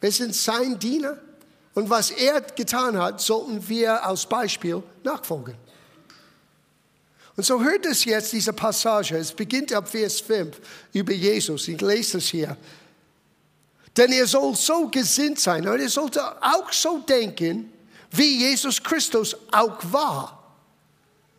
Wir 0.00 0.12
sind 0.12 0.34
sein 0.34 0.78
Diener 0.78 1.18
und 1.74 1.90
was 1.90 2.10
er 2.10 2.40
getan 2.40 2.96
hat, 2.96 3.20
sollten 3.20 3.66
wir 3.68 4.04
als 4.04 4.26
Beispiel 4.26 4.82
nachfolgen. 5.02 5.56
Und 7.36 7.44
so 7.44 7.62
hört 7.62 7.84
es 7.84 8.04
jetzt, 8.04 8.32
diese 8.32 8.52
Passage. 8.52 9.16
Es 9.16 9.32
beginnt 9.32 9.72
ab 9.72 9.88
Vers 9.88 10.20
5 10.20 10.58
über 10.92 11.12
Jesus. 11.12 11.68
Ich 11.68 11.80
lese 11.80 12.18
es 12.18 12.28
hier. 12.28 12.56
Denn 13.94 14.12
er 14.12 14.26
soll 14.26 14.54
so 14.54 14.88
gesinnt 14.88 15.38
sein 15.38 15.66
und 15.68 15.80
er 15.80 15.88
sollte 15.88 16.22
auch 16.42 16.72
so 16.72 16.98
denken, 16.98 17.72
wie 18.10 18.38
Jesus 18.38 18.82
Christus 18.82 19.36
auch 19.52 19.78
war. 19.90 20.35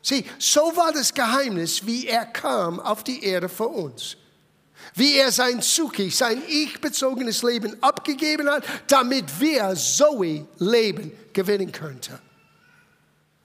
Sieh, 0.07 0.23
so 0.39 0.61
war 0.77 0.93
das 0.93 1.13
Geheimnis, 1.13 1.85
wie 1.85 2.07
er 2.07 2.25
kam 2.25 2.79
auf 2.79 3.03
die 3.03 3.25
Erde 3.25 3.49
für 3.49 3.67
uns 3.67 4.15
wie 4.95 5.15
er 5.15 5.31
sein 5.31 5.61
Suki, 5.61 6.09
sein 6.09 6.41
ich-bezogenes 6.47 7.43
Leben 7.43 7.75
abgegeben 7.81 8.49
hat, 8.49 8.63
damit 8.87 9.25
wir 9.39 9.75
Zoe 9.75 10.47
Leben 10.59 11.11
gewinnen 11.33 11.71
könnten. 11.71 12.17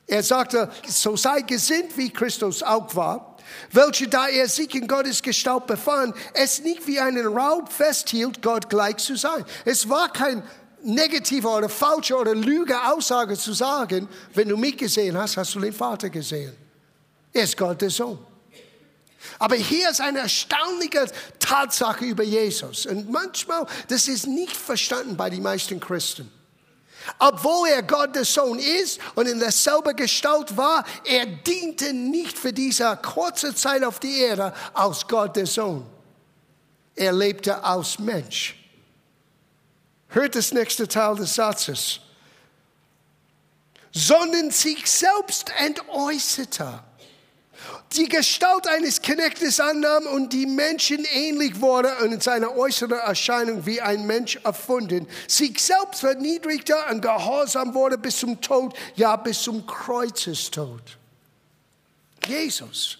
Er 0.06 0.22
sagte, 0.22 0.70
so 0.86 1.16
sei 1.16 1.40
gesinnt, 1.40 1.96
wie 1.96 2.10
Christus 2.10 2.62
auch 2.62 2.94
war, 2.94 3.36
welche, 3.72 4.08
da 4.08 4.28
er 4.28 4.48
sich 4.48 4.74
in 4.74 4.86
Gottes 4.86 5.20
Gestalt 5.20 5.66
befand, 5.66 6.14
es 6.32 6.60
nicht 6.62 6.86
wie 6.86 7.00
einen 7.00 7.26
Raub 7.26 7.72
festhielt, 7.72 8.40
Gott 8.40 8.70
gleich 8.70 8.98
zu 8.98 9.16
sein. 9.16 9.44
Es 9.64 9.88
war 9.88 10.12
kein 10.12 10.42
negative 10.84 11.48
oder 11.48 11.68
falsche 11.68 12.16
oder 12.16 12.34
lüge 12.34 12.80
Aussage 12.90 13.36
zu 13.36 13.52
sagen, 13.52 14.08
wenn 14.34 14.48
du 14.48 14.56
mich 14.56 14.76
gesehen 14.76 15.16
hast, 15.16 15.36
hast 15.36 15.54
du 15.54 15.60
den 15.60 15.72
Vater 15.72 16.10
gesehen. 16.10 16.52
Er 17.32 17.44
ist 17.44 17.56
Gott 17.56 17.80
der 17.80 17.90
Sohn. 17.90 18.18
Aber 19.38 19.54
hier 19.54 19.90
ist 19.90 20.00
eine 20.00 20.20
erstaunliche 20.20 21.06
Tatsache 21.38 22.04
über 22.04 22.24
Jesus. 22.24 22.86
Und 22.86 23.10
manchmal, 23.10 23.66
das 23.88 24.08
ist 24.08 24.26
nicht 24.26 24.56
verstanden 24.56 25.16
bei 25.16 25.30
den 25.30 25.42
meisten 25.42 25.78
Christen. 25.80 26.30
Obwohl 27.18 27.68
er 27.68 27.82
Gott 27.82 28.14
der 28.14 28.24
Sohn 28.24 28.58
ist 28.58 29.00
und 29.14 29.26
in 29.28 29.38
derselben 29.38 29.96
Gestalt 29.96 30.56
war, 30.56 30.84
er 31.04 31.26
diente 31.26 31.92
nicht 31.92 32.38
für 32.38 32.52
diese 32.52 32.96
kurze 33.02 33.54
Zeit 33.54 33.82
auf 33.82 33.98
die 33.98 34.18
Erde 34.18 34.54
als 34.72 35.06
Gott 35.06 35.34
der 35.36 35.46
Sohn. 35.46 35.84
Er 36.94 37.12
lebte 37.12 37.62
als 37.64 37.98
Mensch. 37.98 38.61
Hört 40.12 40.34
das 40.34 40.52
nächste 40.52 40.86
Teil 40.86 41.16
des 41.16 41.34
Satzes. 41.34 42.00
Sondern 43.92 44.50
sich 44.50 44.86
selbst 44.86 45.52
entäußerte 45.58 46.82
die 47.96 48.08
Gestalt 48.08 48.66
eines 48.68 49.02
Knechtes 49.02 49.60
annahm 49.60 50.06
und 50.06 50.32
die 50.32 50.46
Menschen 50.46 51.04
ähnlich 51.12 51.60
wurde 51.60 51.94
und 51.98 52.12
in 52.12 52.20
seiner 52.20 52.56
äußeren 52.56 52.98
Erscheinung 52.98 53.66
wie 53.66 53.80
ein 53.80 54.06
Mensch 54.06 54.36
erfunden, 54.44 55.06
sich 55.28 55.60
selbst 55.60 56.00
verniedrigte 56.00 56.74
und 56.90 57.02
gehorsam 57.02 57.74
wurde 57.74 57.98
bis 57.98 58.18
zum 58.18 58.40
Tod, 58.40 58.74
ja 58.96 59.16
bis 59.16 59.42
zum 59.42 59.66
Kreuzestod. 59.66 60.98
Jesus, 62.26 62.98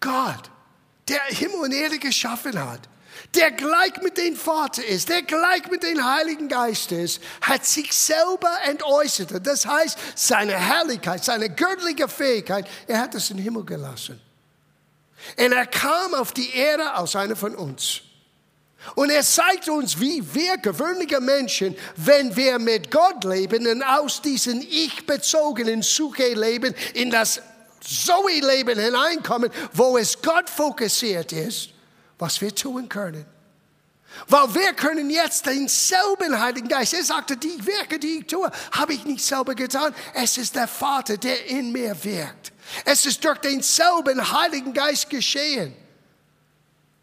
Gott, 0.00 0.50
der 1.08 1.22
Himmel 1.28 1.56
und 1.56 1.72
Erde 1.72 1.98
geschaffen 1.98 2.58
hat, 2.58 2.88
der 3.34 3.50
gleich 3.50 4.00
mit 4.02 4.16
dem 4.18 4.36
Vater 4.36 4.84
ist, 4.84 5.08
der 5.08 5.22
gleich 5.22 5.70
mit 5.70 5.82
dem 5.82 6.04
Heiligen 6.04 6.48
Geist 6.48 6.92
ist, 6.92 7.20
hat 7.40 7.64
sich 7.64 7.92
selber 7.92 8.50
entäußert. 8.64 9.46
Das 9.46 9.66
heißt, 9.66 9.98
seine 10.14 10.54
Herrlichkeit, 10.54 11.24
seine 11.24 11.50
göttliche 11.50 12.08
Fähigkeit, 12.08 12.66
er 12.86 13.00
hat 13.00 13.14
es 13.14 13.30
im 13.30 13.38
Himmel 13.38 13.64
gelassen. 13.64 14.20
Und 15.36 15.52
er 15.52 15.66
kam 15.66 16.14
auf 16.14 16.32
die 16.32 16.54
Erde 16.54 16.92
als 16.92 17.16
einer 17.16 17.36
von 17.36 17.54
uns. 17.54 18.02
Und 18.94 19.10
er 19.10 19.22
zeigt 19.22 19.68
uns, 19.68 19.98
wie 19.98 20.22
wir 20.34 20.58
gewöhnliche 20.58 21.20
Menschen, 21.20 21.76
wenn 21.96 22.36
wir 22.36 22.58
mit 22.58 22.90
Gott 22.90 23.24
leben 23.24 23.66
und 23.66 23.82
aus 23.82 24.22
diesem 24.22 24.60
ich-bezogenen 24.60 25.82
Suche-Leben 25.82 26.74
in 26.94 27.10
das 27.10 27.40
Zoe-Leben 27.80 28.78
hineinkommen, 28.78 29.50
wo 29.72 29.98
es 29.98 30.22
Gott 30.22 30.48
fokussiert 30.48 31.32
ist, 31.32 31.70
was 32.18 32.40
wir 32.40 32.54
tun 32.54 32.88
können. 32.88 33.26
Weil 34.28 34.54
wir 34.54 34.72
können 34.72 35.10
jetzt 35.10 35.46
denselben 35.46 36.40
Heiligen 36.40 36.68
Geist, 36.68 36.94
er 36.94 37.04
sagte, 37.04 37.36
die 37.36 37.66
Werke, 37.66 37.98
die 37.98 38.18
ich 38.18 38.26
tue, 38.26 38.50
habe 38.72 38.94
ich 38.94 39.04
nicht 39.04 39.24
selber 39.24 39.54
getan. 39.54 39.94
Es 40.14 40.38
ist 40.38 40.54
der 40.54 40.68
Vater, 40.68 41.16
der 41.16 41.46
in 41.46 41.72
mir 41.72 41.96
wirkt. 42.02 42.52
Es 42.84 43.04
ist 43.04 43.24
durch 43.24 43.38
denselben 43.38 44.32
Heiligen 44.32 44.72
Geist 44.72 45.10
geschehen. 45.10 45.74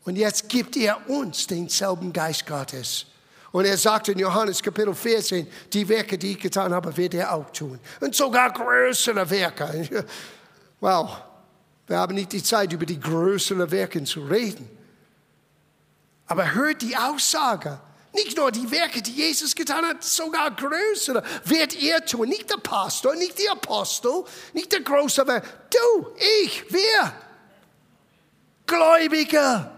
Und 0.05 0.15
jetzt 0.15 0.49
gibt 0.49 0.75
er 0.75 1.09
uns 1.09 1.47
denselben 1.47 2.11
Geist 2.11 2.45
Gottes. 2.45 3.05
Und 3.51 3.65
er 3.65 3.77
sagt 3.77 4.07
in 4.07 4.17
Johannes 4.17 4.61
Kapitel 4.61 4.95
14, 4.95 5.47
die 5.71 5.87
Werke, 5.87 6.17
die 6.17 6.31
ich 6.31 6.39
getan 6.39 6.73
habe, 6.73 6.95
wird 6.97 7.13
er 7.13 7.31
auch 7.31 7.49
tun. 7.51 7.79
Und 8.01 8.15
sogar 8.15 8.51
größere 8.51 9.29
Werke. 9.29 10.05
Wow, 10.79 11.15
wir 11.87 11.97
haben 11.97 12.13
nicht 12.13 12.33
die 12.33 12.43
Zeit, 12.43 12.73
über 12.73 12.85
die 12.85 12.99
größeren 12.99 13.71
Werke 13.71 14.03
zu 14.03 14.19
reden. 14.25 14.69
Aber 16.27 16.53
hört 16.53 16.81
die 16.81 16.95
Aussage. 16.95 17.79
Nicht 18.13 18.37
nur 18.37 18.51
die 18.51 18.69
Werke, 18.69 19.01
die 19.01 19.11
Jesus 19.11 19.55
getan 19.55 19.83
hat, 19.85 20.03
sogar 20.03 20.51
größere 20.51 21.23
wird 21.45 21.75
er 21.81 22.05
tun. 22.05 22.29
Nicht 22.29 22.49
der 22.49 22.57
Pastor, 22.57 23.15
nicht 23.15 23.39
der 23.39 23.53
Apostel, 23.53 24.23
nicht 24.53 24.71
der 24.71 24.81
große 24.81 25.25
Werk. 25.25 25.71
Du, 25.71 26.09
ich, 26.43 26.71
wir. 26.71 27.13
Gläubiger. 28.67 29.71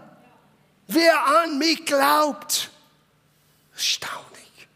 Wer 0.86 1.26
an 1.42 1.58
mich 1.58 1.84
glaubt. 1.86 2.70
Erstaunlich. 3.72 4.68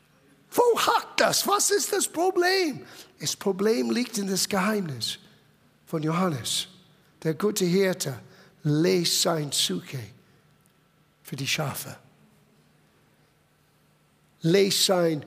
Wo 0.50 0.78
hat 0.80 1.20
das? 1.20 1.46
Was 1.46 1.70
ist 1.70 1.92
das 1.92 2.08
Problem? 2.08 2.86
Das 3.20 3.36
Problem 3.36 3.90
liegt 3.90 4.16
in 4.16 4.28
das 4.28 4.48
Geheimnis 4.48 5.18
von 5.86 6.02
Johannes. 6.02 6.66
Der 7.22 7.34
gute 7.34 7.66
Hirte 7.66 8.18
lässt 8.62 9.20
sein 9.20 9.52
Suche 9.52 10.00
für 11.30 11.36
die 11.36 11.46
Schafe. 11.46 11.96
Lässt 14.40 14.84
sein, 14.84 15.24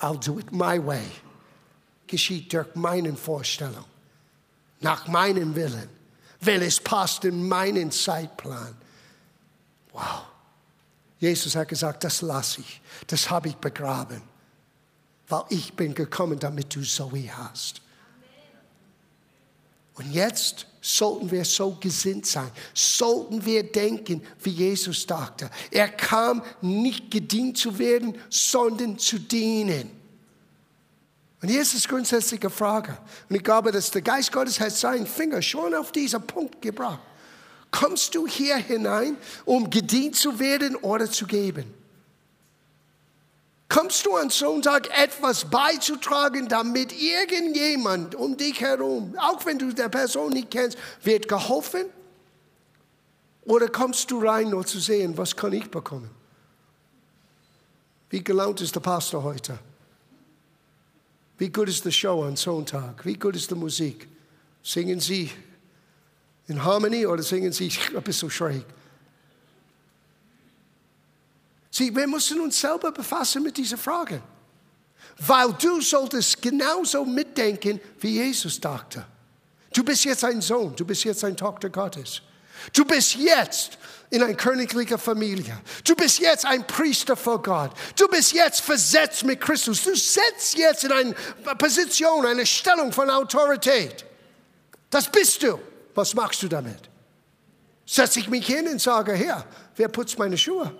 I'll 0.00 0.18
do 0.18 0.38
it 0.38 0.50
my 0.52 0.82
way, 0.82 1.04
geschieht 2.06 2.50
durch 2.54 2.74
meine 2.76 3.14
Vorstellung, 3.14 3.84
nach 4.80 5.06
meinem 5.06 5.54
Willen, 5.54 5.90
weil 6.40 6.62
es 6.62 6.80
passt 6.80 7.26
in 7.26 7.46
meinen 7.46 7.90
Zeitplan. 7.90 8.74
Wow. 9.92 10.22
Jesus 11.18 11.54
hat 11.54 11.68
gesagt, 11.68 12.02
das 12.02 12.22
lasse 12.22 12.62
ich, 12.62 12.80
das 13.06 13.28
habe 13.28 13.48
ich 13.48 13.56
begraben, 13.56 14.22
weil 15.28 15.44
ich 15.50 15.74
bin 15.74 15.94
gekommen, 15.94 16.38
damit 16.38 16.74
du 16.74 16.80
Zoe 16.80 17.30
hast. 17.36 17.82
Und 19.96 20.12
jetzt 20.12 20.66
sollten 20.82 21.30
wir 21.30 21.44
so 21.44 21.76
gesinnt 21.80 22.26
sein, 22.26 22.50
sollten 22.74 23.44
wir 23.44 23.62
denken, 23.64 24.22
wie 24.42 24.50
Jesus 24.50 25.06
dachte. 25.06 25.50
Er 25.70 25.88
kam 25.88 26.42
nicht 26.60 27.10
gedient 27.10 27.58
zu 27.58 27.78
werden, 27.78 28.14
sondern 28.28 28.98
zu 28.98 29.18
dienen. 29.18 29.90
Und 31.40 31.48
hier 31.48 31.62
ist 31.62 31.74
die 31.74 31.88
grundsätzliche 31.88 32.50
Frage. 32.50 32.96
Und 33.28 33.36
ich 33.36 33.42
glaube, 33.42 33.72
dass 33.72 33.90
der 33.90 34.02
Geist 34.02 34.32
Gottes 34.32 34.60
hat 34.60 34.72
seinen 34.72 35.06
Finger 35.06 35.40
schon 35.42 35.74
auf 35.74 35.92
diesen 35.92 36.22
Punkt 36.26 36.60
gebracht. 36.60 37.00
Kommst 37.70 38.14
du 38.14 38.26
hier 38.26 38.56
hinein, 38.56 39.16
um 39.44 39.68
gedient 39.68 40.16
zu 40.16 40.38
werden 40.38 40.76
oder 40.76 41.10
zu 41.10 41.26
geben? 41.26 41.72
Kommst 43.68 44.06
du 44.06 44.14
an 44.14 44.30
Sonntag 44.30 44.88
etwas 44.96 45.44
beizutragen, 45.50 46.48
damit 46.48 46.92
irgendjemand 46.92 48.14
um 48.14 48.36
dich 48.36 48.60
herum, 48.60 49.16
auch 49.18 49.44
wenn 49.44 49.58
du 49.58 49.72
der 49.72 49.88
Person 49.88 50.32
nicht 50.32 50.50
kennst, 50.50 50.78
wird 51.02 51.26
geholfen? 51.26 51.86
Oder 53.42 53.68
kommst 53.68 54.10
du 54.10 54.24
rein, 54.24 54.50
nur 54.50 54.64
zu 54.64 54.78
sehen, 54.78 55.16
was 55.16 55.34
kann 55.34 55.52
ich 55.52 55.70
bekommen? 55.70 56.10
Wie 58.10 58.22
gelaunt 58.22 58.60
ist 58.60 58.74
der 58.74 58.80
Pastor 58.80 59.22
heute? 59.22 59.58
Wie 61.38 61.50
gut 61.50 61.68
ist 61.68 61.84
die 61.84 61.92
Show 61.92 62.22
an 62.22 62.36
Sonntag? 62.36 63.04
Wie 63.04 63.14
gut 63.14 63.36
ist 63.36 63.50
die 63.50 63.54
Musik? 63.54 64.08
Singen 64.62 65.00
Sie 65.00 65.30
in 66.48 66.62
Harmony 66.62 67.04
oder 67.06 67.22
singen 67.22 67.52
Sie 67.52 67.70
ein 67.94 68.02
bisschen 68.02 68.30
schräg? 68.30 68.64
Sieh, 71.76 71.94
wir 71.94 72.06
müssen 72.06 72.40
uns 72.40 72.58
selber 72.58 72.90
befassen 72.90 73.42
mit 73.42 73.54
dieser 73.54 73.76
Frage. 73.76 74.22
Weil 75.18 75.52
du 75.52 75.82
solltest 75.82 76.40
genauso 76.40 77.04
mitdenken, 77.04 77.78
wie 78.00 78.14
Jesus 78.16 78.58
dachte. 78.58 79.04
Du 79.74 79.84
bist 79.84 80.06
jetzt 80.06 80.24
ein 80.24 80.40
Sohn, 80.40 80.74
du 80.74 80.86
bist 80.86 81.04
jetzt 81.04 81.22
ein 81.22 81.36
Tochter 81.36 81.68
Gottes. 81.68 82.22
Du 82.72 82.86
bist 82.86 83.16
jetzt 83.16 83.76
in 84.08 84.22
einer 84.22 84.32
königlichen 84.32 84.96
Familie. 84.96 85.60
Du 85.84 85.94
bist 85.94 86.18
jetzt 86.18 86.46
ein 86.46 86.66
Priester 86.66 87.14
vor 87.14 87.42
Gott. 87.42 87.72
Du 87.94 88.08
bist 88.08 88.32
jetzt 88.32 88.62
versetzt 88.62 89.24
mit 89.24 89.38
Christus. 89.38 89.82
Du 89.82 89.94
setzt 89.94 90.56
jetzt 90.56 90.84
in 90.84 90.92
eine 90.92 91.14
Position, 91.58 92.24
eine 92.24 92.46
Stellung 92.46 92.90
von 92.90 93.10
Autorität. 93.10 94.06
Das 94.88 95.12
bist 95.12 95.42
du. 95.42 95.60
Was 95.94 96.14
machst 96.14 96.42
du 96.42 96.48
damit? 96.48 96.88
Setze 97.84 98.20
ich 98.20 98.30
mich 98.30 98.46
hin 98.46 98.66
und 98.66 98.80
sage, 98.80 99.12
Herr, 99.12 99.44
wer 99.76 99.88
putzt 99.88 100.18
meine 100.18 100.38
Schuhe? 100.38 100.72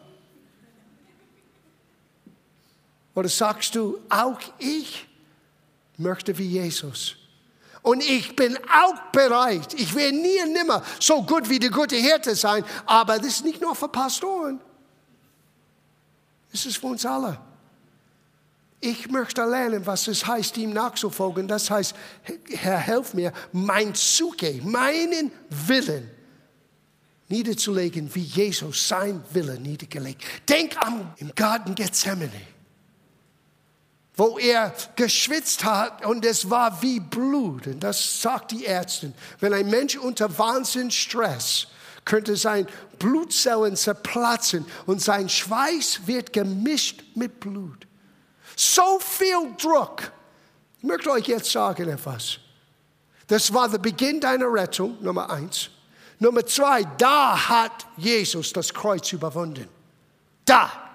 Oder 3.17 3.31
sagst 3.31 3.75
du, 3.75 3.99
auch 4.11 4.39
ich 4.59 5.09
möchte 5.97 6.37
wie 6.37 6.47
Jesus? 6.47 7.17
Und 7.81 8.03
ich 8.03 8.37
bin 8.37 8.59
auch 8.71 9.11
bereit. 9.11 9.73
Ich 9.75 9.95
werde 9.95 10.17
nie 10.17 10.43
und 10.43 10.53
nimmer 10.53 10.85
so 11.01 11.23
gut 11.23 11.49
wie 11.49 11.59
der 11.59 11.71
gute 11.71 11.97
Hirte 11.97 12.35
sein. 12.35 12.63
Aber 12.85 13.17
das 13.17 13.29
ist 13.29 13.45
nicht 13.45 13.61
nur 13.63 13.75
für 13.75 13.89
Pastoren. 13.89 14.61
Das 16.53 16.67
ist 16.67 16.77
für 16.77 16.89
uns 16.89 17.07
alle. 17.07 17.41
Ich 18.81 19.09
möchte 19.09 19.43
lernen, 19.45 19.87
was 19.87 20.09
es 20.09 20.27
heißt, 20.27 20.59
ihm 20.59 20.75
nachzufolgen. 20.75 21.49
Das 21.49 21.71
heißt, 21.71 21.95
Herr, 22.51 22.77
helf 22.77 23.15
mir, 23.15 23.33
mein 23.51 23.95
Suche, 23.95 24.61
meinen 24.63 25.33
Willen 25.49 26.11
niederzulegen, 27.29 28.15
wie 28.15 28.25
Jesus 28.25 28.87
sein 28.87 29.23
Willen 29.33 29.63
niedergelegt. 29.63 30.23
Denk 30.47 30.77
an 30.85 31.15
im 31.17 31.35
Garten 31.35 31.75
Gethsemane 31.75 32.56
wo 34.17 34.39
er 34.39 34.75
geschwitzt 34.97 35.65
hat 35.65 36.05
und 36.07 36.25
es 36.25 36.49
war 36.49 36.81
wie 36.83 37.01
Blut. 37.01 37.67
Und 37.67 37.81
das 37.81 38.23
sagt 38.23 38.51
die 38.53 38.65
Ärztin. 38.65 39.13
Wenn 39.41 39.53
ein 39.53 39.69
Mensch 39.69 39.97
unter 39.97 40.39
Wahnsinnsstress 40.39 41.69
könnte 42.07 42.37
sein 42.37 42.67
Blutzellen 42.99 43.77
zerplatzen 43.77 44.65
und 44.87 45.03
sein 45.03 45.29
Schweiß 45.29 46.07
wird 46.07 46.33
gemischt 46.33 47.03
mit 47.15 47.41
Blut. 47.41 47.87
So 48.57 48.99
viel 49.01 49.55
Druck. 49.59 50.11
Ich 50.79 50.85
möchte 50.85 51.11
euch 51.11 51.27
jetzt 51.27 51.51
sagen 51.51 51.89
etwas. 51.89 52.39
Das 53.27 53.53
war 53.53 53.69
der 53.69 53.79
Beginn 53.79 54.21
deiner 54.21 54.51
Rettung, 54.51 54.97
Nummer 55.03 55.29
eins. 55.31 55.69
Nummer 56.19 56.47
zwei, 56.47 56.85
da 56.97 57.49
hat 57.49 57.87
Jesus 57.97 58.53
das 58.53 58.73
Kreuz 58.73 59.13
überwunden. 59.13 59.69
Da. 60.47 60.86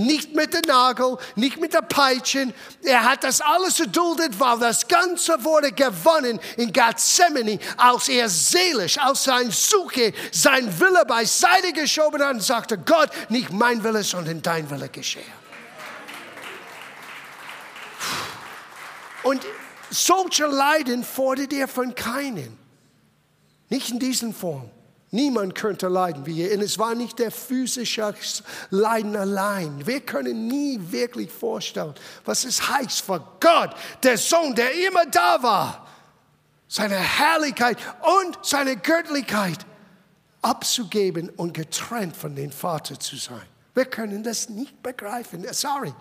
Nicht 0.00 0.34
mit 0.34 0.54
dem 0.54 0.62
Nagel, 0.66 1.18
nicht 1.36 1.60
mit 1.60 1.74
der 1.74 1.82
Peitschen. 1.82 2.54
Er 2.82 3.04
hat 3.04 3.22
das 3.22 3.42
alles 3.42 3.80
erduldet, 3.80 4.40
weil 4.40 4.58
das 4.58 4.88
Ganze 4.88 5.44
wurde 5.44 5.72
gewonnen 5.72 6.40
in 6.56 6.72
Gethsemane, 6.72 7.58
als 7.76 8.08
er 8.08 8.30
seelisch, 8.30 8.98
aus 8.98 9.24
sein 9.24 9.50
Suche, 9.50 10.14
sein 10.32 10.80
Wille 10.80 11.04
beiseite 11.06 11.74
geschoben 11.74 12.22
hat 12.22 12.34
und 12.34 12.42
sagte, 12.42 12.78
Gott, 12.78 13.10
nicht 13.28 13.52
mein 13.52 13.84
Wille, 13.84 14.02
sondern 14.02 14.40
dein 14.40 14.70
Wille 14.70 14.88
geschehe. 14.88 15.22
Und 19.22 19.44
solche 19.90 20.46
Leiden 20.46 21.04
fordert 21.04 21.52
er 21.52 21.68
von 21.68 21.94
keinen. 21.94 22.56
Nicht 23.68 23.90
in 23.90 23.98
diesen 23.98 24.32
Form. 24.32 24.70
Niemand 25.12 25.56
könnte 25.56 25.88
leiden 25.88 26.24
wie 26.24 26.42
er. 26.42 26.56
Und 26.56 26.62
es 26.62 26.78
war 26.78 26.94
nicht 26.94 27.18
der 27.18 27.32
physische 27.32 28.14
Leiden 28.70 29.16
allein. 29.16 29.84
Wir 29.86 30.00
können 30.00 30.46
nie 30.46 30.78
wirklich 30.80 31.30
vorstellen, 31.30 31.94
was 32.24 32.44
es 32.44 32.68
heißt 32.68 33.00
für 33.00 33.20
Gott, 33.40 33.74
der 34.02 34.16
Sohn, 34.16 34.54
der 34.54 34.72
immer 34.86 35.06
da 35.06 35.42
war, 35.42 35.86
seine 36.68 36.96
Herrlichkeit 36.96 37.78
und 38.22 38.38
seine 38.42 38.76
Göttlichkeit 38.76 39.66
abzugeben 40.42 41.28
und 41.30 41.54
getrennt 41.54 42.16
von 42.16 42.36
dem 42.36 42.52
Vater 42.52 42.98
zu 42.98 43.16
sein. 43.16 43.42
Wir 43.74 43.86
können 43.86 44.22
das 44.22 44.48
nicht 44.48 44.80
begreifen. 44.80 45.44
Sorry. 45.52 45.92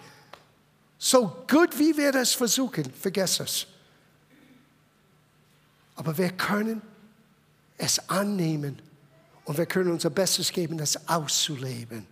So 0.99 1.45
gut 1.49 1.79
wie 1.79 1.97
wir 1.97 2.11
das 2.11 2.33
versuchen, 2.33 2.91
vergess 2.91 3.39
es. 3.39 3.67
Aber 5.95 6.15
wir 6.17 6.29
können 6.29 6.81
es 7.77 8.07
annehmen 8.09 8.81
und 9.49 9.57
wir 9.57 9.65
können 9.65 9.91
unser 9.91 10.11
Bestes 10.11 10.51
geben, 10.51 10.77
das 10.77 11.09
auszuleben. 11.09 12.05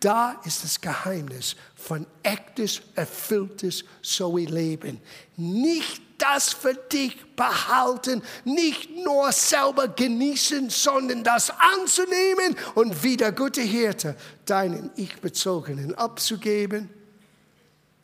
Da 0.00 0.40
ist 0.46 0.64
das 0.64 0.80
Geheimnis 0.80 1.54
von 1.74 2.06
echtes, 2.22 2.80
erfülltes 2.94 3.84
Zoe-Leben. 4.00 5.02
Nicht 5.36 6.00
das 6.16 6.54
für 6.54 6.72
dich 6.72 7.14
behalten, 7.36 8.22
nicht 8.46 8.88
nur 9.04 9.30
selber 9.32 9.88
genießen, 9.88 10.70
sondern 10.70 11.24
das 11.24 11.50
anzunehmen 11.50 12.56
und 12.74 13.02
wie 13.02 13.18
der 13.18 13.32
gute 13.32 13.60
Hirte 13.60 14.16
deinen 14.46 14.90
Ich-Bezogenen 14.96 15.94
abzugeben, 15.94 16.88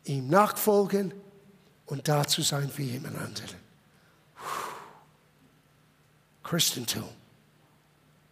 ihm 0.03 0.27
nachfolgen 0.27 1.11
und 1.87 2.07
da 2.07 2.23
zu 2.27 2.43
sein 2.43 2.71
wie 2.75 2.83
jemand 2.83 3.15
anderen. 3.15 3.57
Christentum. 6.43 7.09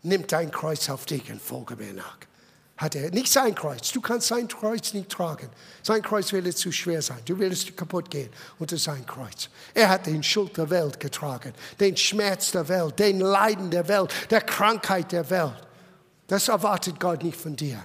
Nimm 0.06 0.28
dein 0.28 0.52
Kreuz 0.52 0.88
auf 0.90 1.06
dich 1.08 1.32
und 1.32 1.42
folge 1.42 1.76
mir 1.76 1.92
nach. 1.94 2.18
hat 2.78 2.94
er. 2.94 3.10
Nicht 3.10 3.32
sein 3.32 3.56
Kreuz. 3.56 3.92
Du 3.92 4.02
kannst 4.02 4.28
sein 4.28 4.48
Kreuz 4.48 4.94
nicht 4.94 5.10
tragen. 5.10 5.50
Sein 5.82 6.04
Kreuz 6.04 6.32
würde 6.32 6.54
zu 6.54 6.72
schwer 6.72 7.02
sein. 7.02 7.20
Du 7.26 7.40
würdest 7.40 7.76
kaputt 7.76 8.12
gehen 8.12 8.30
unter 8.60 8.78
sein 8.78 9.04
Kreuz. 9.06 9.50
Er 9.74 9.90
hat 9.90 10.06
den 10.06 10.22
Schuld 10.22 10.58
der 10.58 10.70
Welt 10.70 11.00
getragen, 11.00 11.54
den 11.80 11.98
Schmerz 11.98 12.52
der 12.52 12.68
Welt, 12.68 13.00
den 13.00 13.20
Leiden 13.20 13.72
der 13.72 13.88
Welt, 13.88 14.14
der 14.30 14.42
Krankheit 14.42 15.12
der 15.12 15.28
Welt. 15.30 15.56
Das 16.28 16.50
erwartet 16.50 17.00
Gott 17.00 17.24
nicht 17.24 17.40
von 17.40 17.56
dir. 17.56 17.84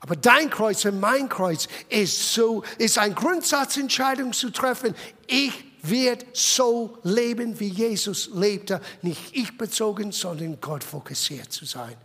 Aber 0.00 0.14
dein 0.14 0.50
Kreuz 0.50 0.84
und 0.84 1.00
mein 1.00 1.28
Kreuz 1.28 1.66
ist 1.88 2.32
so, 2.32 2.62
ist 2.78 2.96
eine 2.96 3.14
Grundsatzentscheidung 3.14 4.32
zu 4.32 4.50
treffen. 4.50 4.94
Ich 5.26 5.69
werde 5.82 6.26
so 6.32 6.98
leben, 7.02 7.58
wie 7.60 7.68
Jesus 7.68 8.30
lebte. 8.32 8.80
Nicht 9.02 9.34
ich 9.36 9.56
bezogen, 9.56 10.12
sondern 10.12 10.60
Gott 10.60 10.84
fokussiert 10.84 11.52
zu 11.52 11.64
sein 11.64 11.96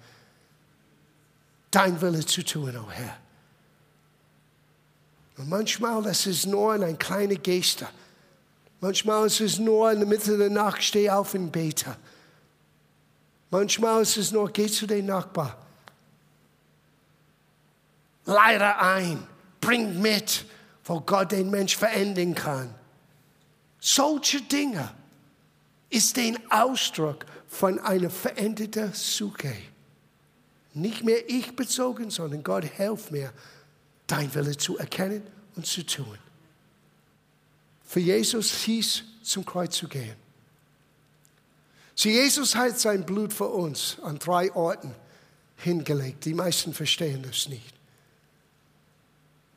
dein 1.75 1.99
Wille 1.99 2.25
zu 2.25 2.43
tun, 2.43 2.73
oh 2.77 2.89
Herr. 2.89 3.17
Und 5.37 5.49
manchmal 5.49 6.05
ist 6.05 6.25
es 6.25 6.45
nur 6.45 6.73
ein 6.73 6.97
kleiner 6.97 7.35
Geste. 7.35 7.87
Manchmal 8.79 9.27
ist 9.27 9.41
es 9.41 9.59
nur 9.59 9.91
in 9.91 9.99
der 9.99 10.07
Mitte 10.07 10.37
der 10.37 10.49
Nacht, 10.49 10.81
steh 10.81 11.09
auf 11.09 11.33
und 11.33 11.51
bete. 11.51 11.97
Manchmal 13.51 14.03
ist 14.03 14.15
es 14.15 14.31
nur, 14.31 14.49
geh 14.51 14.67
zu 14.67 14.87
dem 14.87 15.05
Nachbar. 15.05 15.57
Leite 18.23 18.77
ein, 18.77 19.27
bring 19.59 20.01
mit, 20.01 20.45
wo 20.85 21.01
Gott 21.01 21.33
den 21.33 21.49
Mensch 21.49 21.75
verändern 21.75 22.33
kann. 22.33 22.73
Solche 23.87 24.41
Dinge 24.41 24.91
ist 25.91 26.17
den 26.17 26.39
Ausdruck 26.51 27.23
von 27.47 27.77
einer 27.77 28.09
veränderten 28.09 28.91
Suche. 28.93 29.55
Nicht 30.73 31.03
mehr 31.03 31.29
ich 31.29 31.55
bezogen, 31.55 32.09
sondern 32.09 32.41
Gott, 32.41 32.63
hilf 32.63 33.11
mir, 33.11 33.31
dein 34.07 34.33
Wille 34.33 34.57
zu 34.57 34.75
erkennen 34.79 35.21
und 35.55 35.67
zu 35.67 35.85
tun. 35.85 36.17
Für 37.83 37.99
Jesus 37.99 38.63
hieß, 38.63 39.03
zum 39.21 39.45
Kreuz 39.45 39.77
zu 39.77 39.87
gehen. 39.87 40.15
So 41.93 42.09
Jesus 42.09 42.55
hat 42.55 42.79
sein 42.79 43.05
Blut 43.05 43.33
für 43.33 43.49
uns 43.49 43.97
an 44.01 44.17
drei 44.17 44.51
Orten 44.55 44.95
hingelegt. 45.57 46.25
Die 46.25 46.33
meisten 46.33 46.73
verstehen 46.73 47.21
das 47.21 47.47
nicht. 47.49 47.75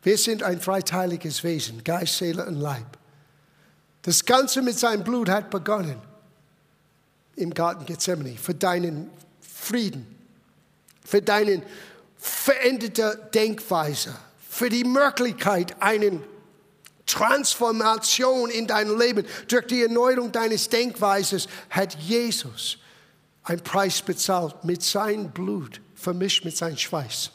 Wir 0.03 0.19
sind 0.19 0.43
ein 0.43 0.61
dreiteiliges 0.61 1.43
Wesen, 1.43 1.83
Geist, 1.83 2.19
Seele 2.19 2.45
und 2.45 2.57
Leib. 2.57 2.98
Das 4.09 4.25
Ganze 4.25 4.63
mit 4.63 4.79
seinem 4.79 5.05
Blut 5.05 5.29
hat 5.29 5.51
begonnen 5.51 6.01
im 7.37 7.53
Garten 7.53 7.85
Gethsemane 7.85 8.39
für 8.39 8.55
deinen 8.55 9.11
Frieden, 9.43 10.07
für 11.05 11.21
deine 11.21 11.63
veränderte 12.17 13.29
Denkweise, 13.35 14.17
für 14.49 14.71
die 14.71 14.85
Möglichkeit, 14.85 15.77
eine 15.83 16.23
Transformation 17.05 18.49
in 18.49 18.67
deinem 18.67 18.99
Leben 18.99 19.27
durch 19.47 19.67
die 19.67 19.83
Erneuerung 19.83 20.33
deines 20.33 20.71
Denkweises 20.71 21.47
hat 21.69 21.95
Jesus 21.97 22.79
einen 23.43 23.63
Preis 23.63 24.01
bezahlt 24.01 24.65
mit 24.65 24.83
seinem 24.83 25.33
Blut, 25.33 25.83
vermischt 25.95 26.47
mit 26.47 26.57
seinem 26.57 26.79
Schweiß. 26.79 27.31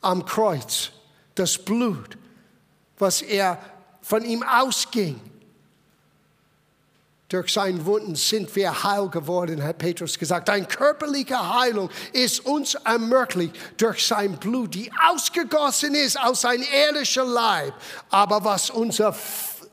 Am 0.00 0.26
Kreuz, 0.26 0.90
das 1.36 1.58
Blut, 1.58 2.18
was 2.98 3.22
er 3.22 3.58
von 4.02 4.24
ihm 4.24 4.42
ausging, 4.42 5.20
durch 7.28 7.52
seine 7.52 7.84
Wunden 7.84 8.16
sind 8.16 8.54
wir 8.56 8.82
heil 8.82 9.08
geworden, 9.08 9.62
hat 9.62 9.76
Petrus 9.76 10.18
gesagt. 10.18 10.48
Eine 10.48 10.64
körperliche 10.64 11.38
Heilung 11.38 11.90
ist 12.14 12.46
uns 12.46 12.74
ermöglicht 12.74 13.54
durch 13.76 14.06
sein 14.06 14.38
Blut, 14.38 14.74
die 14.74 14.90
ausgegossen 15.10 15.94
ist 15.94 16.18
aus 16.18 16.40
seinem 16.40 16.64
irdischen 16.88 17.28
Leib. 17.28 17.74
Aber 18.08 18.42
was 18.42 18.70
unser 18.70 19.14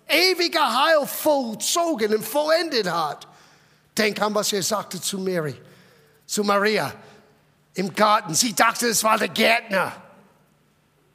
ewiger 0.07 0.85
Heil 0.85 1.07
vollzogen 1.07 2.13
und 2.13 2.25
vollendet 2.25 2.91
hat. 2.91 3.25
Denk 3.97 4.21
an, 4.21 4.35
was 4.35 4.51
er 4.51 4.61
sagte 4.61 4.99
zu 4.99 5.17
Mary, 5.17 5.55
zu 6.25 6.43
Maria 6.43 6.93
im 7.73 7.93
Garten. 7.93 8.33
Sie 8.33 8.53
dachte, 8.53 8.87
es 8.87 9.01
war 9.01 9.17
der 9.17 9.29
Gärtner. 9.29 9.93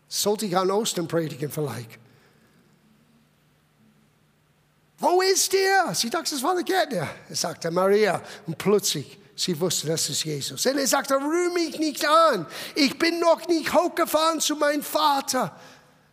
Sollte 0.09 0.47
ich 0.47 0.57
an 0.57 0.71
Ostern 0.71 1.07
predigen 1.07 1.51
vielleicht? 1.51 2.00
Wo 5.01 5.23
ist 5.23 5.55
er? 5.55 5.95
Sie 5.95 6.11
dachte, 6.11 6.35
es 6.35 6.43
war 6.43 6.55
der 6.55 6.63
Gärtner. 6.63 7.09
Er 7.29 7.37
sagte, 7.37 7.71
Maria. 7.71 8.21
Und 8.47 8.59
plötzlich, 8.59 9.19
sie 9.35 9.59
wusste, 9.59 9.87
das 9.87 10.11
ist 10.11 10.25
Jesus. 10.25 10.65
Und 10.67 10.77
er 10.77 10.87
sagte, 10.87 11.15
rühr 11.15 11.51
mich 11.55 11.79
nicht 11.79 12.07
an. 12.07 12.47
Ich 12.75 12.99
bin 12.99 13.19
noch 13.19 13.49
nicht 13.49 13.73
hochgefahren 13.73 14.41
zu 14.41 14.57
meinem 14.57 14.83
Vater. 14.83 15.59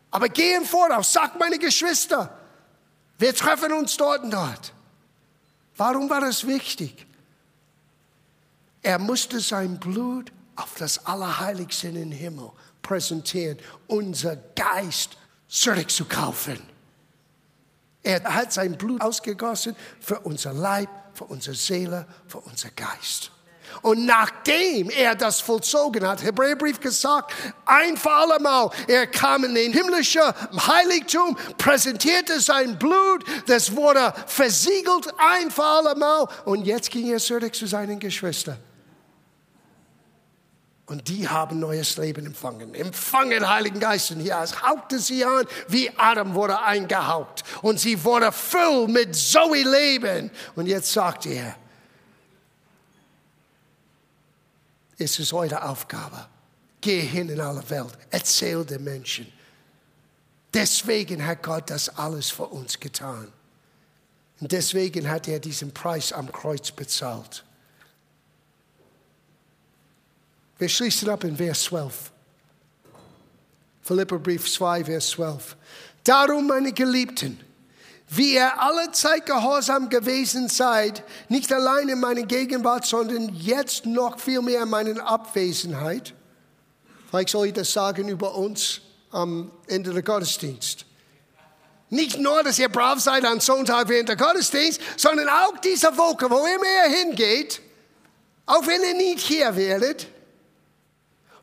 Aber 0.10 0.30
geh 0.30 0.54
im 0.54 0.64
Voraus, 0.64 1.12
sag 1.12 1.38
meine 1.38 1.60
Geschwister. 1.60 2.34
Wir 3.18 3.36
treffen 3.36 3.74
uns 3.74 3.98
dort 3.98 4.24
und 4.24 4.32
dort. 4.32 4.72
Warum 5.76 6.10
war 6.10 6.22
das 6.22 6.48
wichtig? 6.48 7.06
Er 8.82 9.00
musste 9.00 9.42
sein 9.42 9.78
Blut 9.80 10.32
auf 10.56 10.76
das 10.76 11.06
Allerheiligste 11.06 11.90
im 11.90 12.12
Himmel 12.12 12.52
präsentieren, 12.82 13.58
unser 13.88 14.38
Geist 14.56 15.18
zurückzukaufen. 15.50 16.77
Er 18.08 18.24
hat 18.24 18.54
sein 18.54 18.78
Blut 18.78 19.02
ausgegossen 19.02 19.76
für 20.00 20.22
unser 20.22 20.54
Leib, 20.54 20.88
für 21.14 21.26
unsere 21.26 21.58
Seele, 21.58 22.08
für 22.26 22.38
unser 22.38 22.70
Geist. 22.70 23.32
Und 23.82 24.06
nachdem 24.06 24.90
er 24.90 25.14
das 25.14 25.42
vollzogen 25.42 26.08
hat, 26.08 26.24
Hebräerbrief 26.24 26.80
gesagt, 26.80 27.34
ein 27.66 27.98
für 27.98 28.10
allemal, 28.10 28.70
er 28.88 29.08
kam 29.08 29.44
in 29.44 29.56
den 29.56 29.74
himmlischen 29.74 30.22
Heiligtum, 30.56 31.38
präsentierte 31.58 32.40
sein 32.40 32.80
Blut, 32.80 33.26
das 33.46 33.76
wurde 33.76 34.14
versiegelt 34.26 35.14
ein 35.18 35.52
für 35.52 35.66
allemal 35.66 36.30
und 36.46 36.66
jetzt 36.66 36.90
ging 36.90 37.12
er 37.12 37.20
zurück 37.20 37.54
zu 37.54 37.68
seinen 37.68 38.00
Geschwistern. 38.00 38.58
Und 40.88 41.10
die 41.10 41.28
haben 41.28 41.60
neues 41.60 41.98
Leben 41.98 42.26
empfangen. 42.26 42.74
Empfangen 42.74 43.48
Heiligen 43.48 43.80
Geist. 43.80 44.12
Und 44.12 44.22
hier 44.22 44.40
hauchte 44.40 45.00
sie 45.00 45.24
an, 45.24 45.46
wie 45.68 45.90
Adam 45.98 46.34
wurde 46.34 46.62
eingehaucht. 46.62 47.44
Und 47.62 47.78
sie 47.78 48.02
wurde 48.06 48.32
voll 48.32 48.88
mit 48.88 49.14
Zoe 49.14 49.64
Leben. 49.64 50.32
Und 50.56 50.66
jetzt 50.66 50.92
sagt 50.94 51.26
er, 51.26 51.58
es 54.98 55.20
ist 55.20 55.34
eure 55.34 55.62
Aufgabe. 55.62 56.26
Geh 56.80 57.02
hin 57.02 57.28
in 57.28 57.42
alle 57.42 57.70
Welt. 57.70 57.98
Erzähl 58.10 58.64
den 58.64 58.86
Menschen. 58.86 59.32
Deswegen 60.54 61.26
hat 61.26 61.44
Gott 61.44 61.70
das 61.70 61.90
alles 61.90 62.32
für 62.32 62.46
uns 62.46 62.80
getan. 62.80 63.32
Und 64.40 64.54
deswegen 64.54 65.10
hat 65.10 65.28
er 65.28 65.40
diesen 65.40 65.74
Preis 65.74 66.14
am 66.14 66.32
Kreuz 66.32 66.72
bezahlt. 66.72 67.44
Wir 70.58 70.70
schließen 70.70 71.10
ab 71.10 71.24
in 71.24 71.38
Vers 71.38 71.64
12. 71.64 72.12
Philipperbrief 73.84 74.52
2, 74.52 74.86
Vers 74.86 75.10
12. 75.12 75.56
Darum, 76.04 76.48
meine 76.48 76.74
Geliebten, 76.74 77.40
wie 78.10 78.36
ihr 78.36 78.60
alle 78.60 78.92
Zeit 78.92 79.26
gehorsam 79.26 79.90
gewesen 79.90 80.50
seid, 80.50 81.04
nicht 81.30 81.52
allein 81.54 81.90
in 81.90 82.00
meiner 82.00 82.24
Gegenwart, 82.24 82.86
sondern 82.86 83.34
jetzt 83.36 83.86
noch 83.86 84.20
viel 84.20 84.42
mehr 84.42 84.64
in 84.64 84.70
meiner 84.70 85.06
Abwesenheit. 85.06 86.14
Vielleicht 87.10 87.30
soll 87.30 87.48
ich 87.48 87.54
das 87.54 87.72
sagen 87.72 88.08
über 88.08 88.36
uns 88.36 88.82
am 89.12 89.52
Ende 89.68 89.94
der 89.94 90.04
Gottesdienst. 90.04 90.86
Nicht 91.90 92.20
nur, 92.20 92.44
dass 92.44 92.60
ihr 92.60 92.70
brav 92.70 93.00
seid 93.00 93.24
am 93.26 93.40
Sonntag 93.40 93.88
während 93.88 94.10
der 94.10 94.18
Gottesdienst, 94.18 94.82
sondern 94.98 95.30
auch 95.30 95.58
diese 95.60 95.96
Woche, 95.98 96.30
wo 96.30 96.46
immer 96.46 96.66
ihr 96.86 96.98
hingeht, 96.98 97.62
auch 98.46 98.66
wenn 98.66 98.82
ihr 98.82 98.96
nicht 98.96 99.20
hier 99.20 99.56
werdet, 99.56 100.08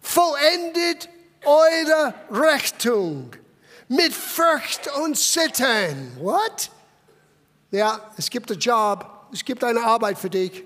vollendet 0.05 1.09
eure 1.45 2.14
Rechnung 2.31 3.31
mit 3.88 4.12
Furcht 4.12 4.88
und 4.99 5.17
Zittern. 5.19 6.12
What? 6.21 6.71
Ja, 7.71 7.99
es 8.17 8.31
gibt 8.31 8.51
einen 8.51 8.61
Job, 8.61 9.29
es 9.33 9.45
gibt 9.45 9.64
eine 9.64 9.83
Arbeit 9.83 10.19
für 10.19 10.31
dich. 10.31 10.62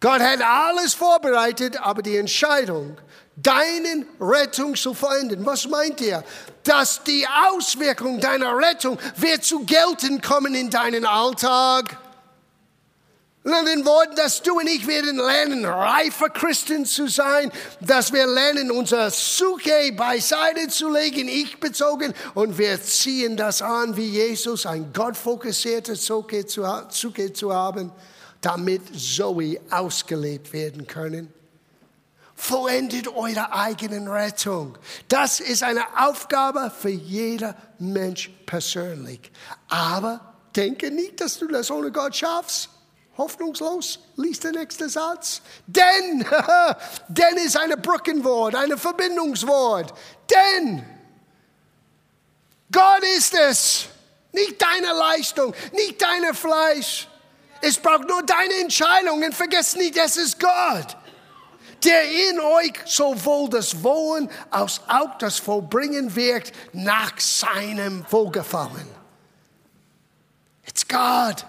Gott 0.00 0.20
hat 0.20 0.42
alles 0.42 0.94
vorbereitet, 0.94 1.78
aber 1.80 2.02
die 2.02 2.16
Entscheidung, 2.16 2.98
deinen 3.36 4.06
Rettung 4.20 4.74
zu 4.74 4.94
verändern, 4.94 5.44
was 5.44 5.68
meint 5.68 6.00
ihr? 6.00 6.24
Dass 6.64 7.02
die 7.04 7.26
Auswirkung 7.48 8.20
deiner 8.20 8.56
Rettung 8.56 8.98
wird 9.16 9.44
zu 9.44 9.60
gelten 9.60 10.20
kommen 10.20 10.54
in 10.54 10.70
deinen 10.70 11.04
Alltag 11.04 11.96
in 13.46 13.54
anderen 13.54 13.86
Worten, 13.86 14.16
dass 14.16 14.42
du 14.42 14.58
und 14.58 14.66
ich 14.66 14.88
werden 14.88 15.18
lernen, 15.18 15.64
reife 15.64 16.28
Christen 16.30 16.84
zu 16.84 17.06
sein, 17.06 17.52
dass 17.80 18.12
wir 18.12 18.26
lernen, 18.26 18.72
unser 18.72 19.08
Suche 19.10 19.92
beiseite 19.92 20.66
zu 20.66 20.92
legen, 20.92 21.28
ich 21.28 21.60
bezogen, 21.60 22.12
und 22.34 22.58
wir 22.58 22.82
ziehen 22.82 23.36
das 23.36 23.62
an, 23.62 23.96
wie 23.96 24.08
Jesus, 24.08 24.66
ein 24.66 24.92
gottfokussiertes 24.92 26.04
Suche 26.04 26.44
zu 26.44 27.54
haben, 27.54 27.92
damit 28.40 28.82
Zoe 28.98 29.60
ausgelebt 29.70 30.52
werden 30.52 30.88
können. 30.88 31.32
Vollendet 32.34 33.06
eure 33.06 33.52
eigenen 33.52 34.08
Rettung. 34.08 34.76
Das 35.06 35.38
ist 35.38 35.62
eine 35.62 35.84
Aufgabe 35.96 36.72
für 36.76 36.90
jeder 36.90 37.56
Mensch 37.78 38.28
persönlich. 38.44 39.30
Aber 39.68 40.34
denke 40.56 40.90
nicht, 40.90 41.20
dass 41.20 41.38
du 41.38 41.46
das 41.46 41.70
ohne 41.70 41.92
Gott 41.92 42.16
schaffst. 42.16 42.70
Hoffnungslos, 43.18 43.98
liest 44.16 44.44
der 44.44 44.52
nächste 44.52 44.88
Satz. 44.88 45.40
Denn, 45.66 46.26
denn 47.08 47.36
ist 47.38 47.56
ein 47.56 47.70
Brückenwort, 47.80 48.54
ein 48.54 48.76
Verbindungswort. 48.76 49.94
Denn 50.30 50.84
Gott 52.70 53.02
ist 53.16 53.34
es, 53.34 53.86
nicht 54.32 54.60
deine 54.60 54.92
Leistung, 54.92 55.54
nicht 55.72 56.00
deine 56.00 56.34
Fleisch. 56.34 57.08
Es 57.62 57.78
braucht 57.78 58.06
nur 58.06 58.22
deine 58.22 58.54
Entscheidung 58.60 59.22
und 59.22 59.34
vergesst 59.34 59.76
nicht, 59.76 59.96
es 59.96 60.16
ist 60.18 60.38
Gott, 60.38 60.96
der 61.84 62.02
in 62.28 62.40
euch 62.40 62.74
sowohl 62.84 63.48
das 63.48 63.82
Wollen 63.82 64.30
als 64.50 64.80
auch 64.88 65.16
das 65.18 65.38
Vollbringen 65.38 66.14
wirkt 66.14 66.52
nach 66.74 67.18
seinem 67.18 68.04
Wohlgefallen. 68.10 68.88
It's 70.66 70.86
God. 70.86 71.46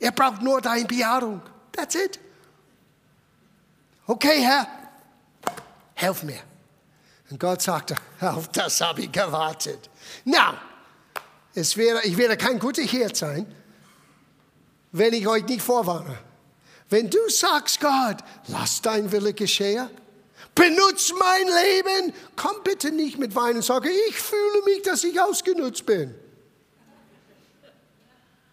Er 0.00 0.12
braucht 0.12 0.42
nur 0.42 0.60
deine 0.60 0.86
Bejahrung. 0.86 1.42
That's 1.72 1.94
it. 1.94 2.18
Okay, 4.06 4.40
Herr, 4.40 4.66
helf 5.94 6.22
mir. 6.22 6.40
Und 7.30 7.38
Gott 7.38 7.62
sagte, 7.62 7.94
auf 8.20 8.48
das 8.48 8.80
habe 8.80 9.02
ich 9.02 9.12
gewartet. 9.12 9.88
Now, 10.24 10.54
es 11.54 11.76
wäre, 11.76 12.02
ich 12.04 12.16
werde 12.16 12.36
kein 12.36 12.58
guter 12.58 12.82
Hirt 12.82 13.16
sein, 13.16 13.46
wenn 14.90 15.12
ich 15.12 15.28
euch 15.28 15.44
nicht 15.44 15.62
vorwarne. 15.62 16.18
Wenn 16.88 17.08
du 17.08 17.18
sagst, 17.28 17.80
Gott, 17.80 18.16
lass 18.48 18.82
dein 18.82 19.12
Wille 19.12 19.32
geschehen, 19.32 19.88
benutz 20.56 21.12
mein 21.16 21.46
Leben, 21.46 22.12
komm 22.34 22.62
bitte 22.64 22.90
nicht 22.90 23.18
mit 23.18 23.36
Wein 23.36 23.56
und 23.56 23.64
sage, 23.64 23.90
ich 24.08 24.18
fühle 24.18 24.62
mich, 24.64 24.82
dass 24.82 25.04
ich 25.04 25.20
ausgenutzt 25.20 25.86
bin. 25.86 26.14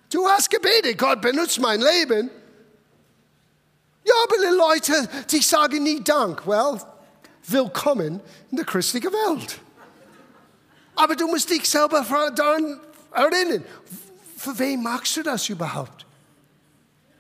Du 0.10 0.28
hast 0.28 0.50
gebetet, 0.50 0.98
Gott, 0.98 1.22
benutzt 1.22 1.60
mein 1.60 1.82
Leben. 1.82 2.30
Ja, 4.06 4.13
aber 4.24 4.38
die 4.38 4.56
Leute, 4.56 5.10
die 5.30 5.41
sagen 5.41 5.84
nie 5.84 6.02
Dank. 6.02 6.48
Well, 6.48 6.80
willkommen 7.46 8.22
in 8.50 8.58
der 8.58 8.65
christlichen 8.65 9.12
Welt. 9.12 9.60
Aber 10.96 11.15
du 11.15 11.28
musst 11.28 11.50
dich 11.50 11.70
selber 11.70 12.06
daran 12.34 12.80
erinnern. 13.12 13.65
Für 14.38 14.58
wen 14.58 14.82
machst 14.82 15.17
du 15.17 15.24
das 15.24 15.50
überhaupt? 15.50 16.06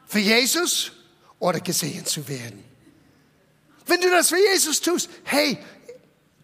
Für 0.05 0.19
Jesus 0.19 0.91
oder 1.39 1.59
gesehen 1.59 2.05
zu 2.05 2.25
werden? 2.27 2.63
Wenn 3.85 3.99
du 3.99 4.09
das 4.09 4.29
für 4.29 4.37
Jesus 4.37 4.79
tust, 4.79 5.09
hey, 5.25 5.57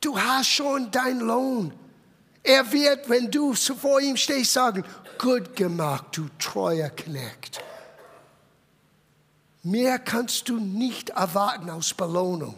du 0.01 0.19
hast 0.19 0.47
schon 0.47 0.91
deinen 0.91 1.21
Lohn. 1.21 1.73
Er 2.41 2.69
wird, 2.71 3.07
wenn 3.07 3.31
du 3.31 3.53
vor 3.53 4.01
ihm 4.01 4.17
stehst, 4.17 4.51
sagen, 4.51 4.83
gut 5.23 5.55
gemacht, 5.55 6.05
du 6.11 6.27
treuer 6.37 6.89
Knecht. 6.89 7.63
Mehr 9.63 9.97
kannst 9.97 10.49
du 10.49 10.59
nicht 10.59 11.11
erwarten 11.11 11.69
aus 11.69 11.93
Belohnung. 11.93 12.57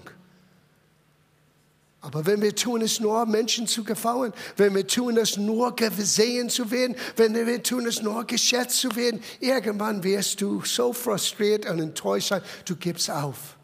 Aber 2.02 2.26
wenn 2.26 2.42
wir 2.42 2.56
tun 2.56 2.82
es 2.82 3.00
nur, 3.00 3.26
Menschen 3.28 3.68
zu 3.68 3.84
gefallen, 3.84 4.34
wenn 4.58 4.74
wir 4.74 4.88
tun 4.88 5.18
es 5.18 5.38
nur, 5.38 5.76
gesehen 5.76 6.50
zu 6.50 6.72
werden, 6.72 6.96
wenn 7.16 7.36
wir 7.36 7.62
tun 7.62 7.86
es 7.86 8.02
nur, 8.02 8.26
geschätzt 8.26 8.80
zu 8.80 8.96
werden, 8.96 9.22
irgendwann 9.40 10.04
wirst 10.04 10.42
du 10.42 10.64
so 10.66 10.92
frustriert 10.92 11.68
und 11.68 11.80
enttäuscht 11.80 12.30
sein, 12.30 12.42
du 12.66 12.76
gibst 12.76 13.12
auf. 13.12 13.58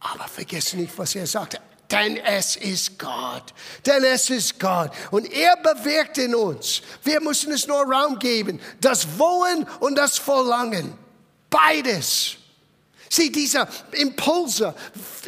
Aber 0.00 0.24
vergiss 0.28 0.72
nicht, 0.72 0.96
was 0.96 1.14
er 1.14 1.26
sagte. 1.26 1.60
Denn 1.90 2.18
es 2.18 2.56
ist 2.56 2.98
Gott. 2.98 3.54
Denn 3.86 4.04
es 4.04 4.28
ist 4.28 4.60
Gott. 4.60 4.90
Und 5.10 5.32
er 5.32 5.56
bewirkt 5.56 6.18
in 6.18 6.34
uns. 6.34 6.82
Wir 7.02 7.20
müssen 7.20 7.52
es 7.52 7.66
nur 7.66 7.82
Raum 7.82 8.18
geben. 8.18 8.60
Das 8.80 9.18
Wollen 9.18 9.66
und 9.80 9.96
das 9.96 10.18
Verlangen. 10.18 10.92
Beides. 11.48 12.36
Sieh, 13.10 13.32
diese 13.32 13.66
Impulse, 13.92 14.74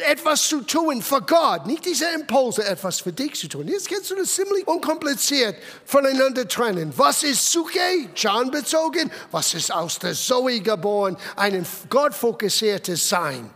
etwas 0.07 0.47
zu 0.47 0.61
tun 0.61 1.01
für 1.01 1.21
Gott, 1.21 1.65
nicht 1.65 1.83
diese 1.83 2.05
Impulse, 2.11 2.63
etwas 2.63 2.99
für 2.99 3.11
dich 3.11 3.33
zu 3.33 3.47
tun. 3.47 3.67
Jetzt 3.67 3.89
kannst 3.89 4.11
du 4.11 4.15
das 4.15 4.35
ziemlich 4.35 4.67
unkompliziert 4.67 5.55
voneinander 5.85 6.47
trennen. 6.47 6.93
Was 6.95 7.23
ist 7.23 7.51
Suche, 7.51 7.79
John 8.15 8.51
bezogen? 8.51 9.11
Was 9.31 9.55
ist 9.55 9.73
aus 9.73 9.97
der 9.97 10.13
Zoe 10.13 10.59
geboren? 10.59 11.17
Ein 11.35 11.65
gottfokussiertes 11.89 13.09
Sein. 13.09 13.49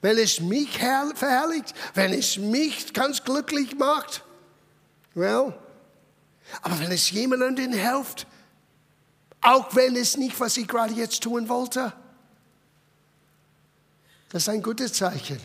Wenn 0.00 0.18
es 0.18 0.40
mich 0.40 0.78
verherrlicht, 0.78 1.74
wenn 1.94 2.12
es 2.12 2.36
mich 2.36 2.92
ganz 2.92 3.24
glücklich 3.24 3.76
macht, 3.76 4.24
well, 5.14 5.58
aber 6.62 6.78
wenn 6.78 6.92
es 6.92 7.10
jemandem 7.10 7.72
hilft, 7.72 8.26
auch 9.40 9.74
wenn 9.74 9.96
es 9.96 10.16
nicht, 10.16 10.38
was 10.40 10.56
ich 10.56 10.68
gerade 10.68 10.94
jetzt 10.94 11.22
tun 11.22 11.48
wollte, 11.48 11.92
das 14.30 14.42
ist 14.42 14.48
ein 14.48 14.62
gutes 14.62 14.92
Zeichen. 14.92 15.40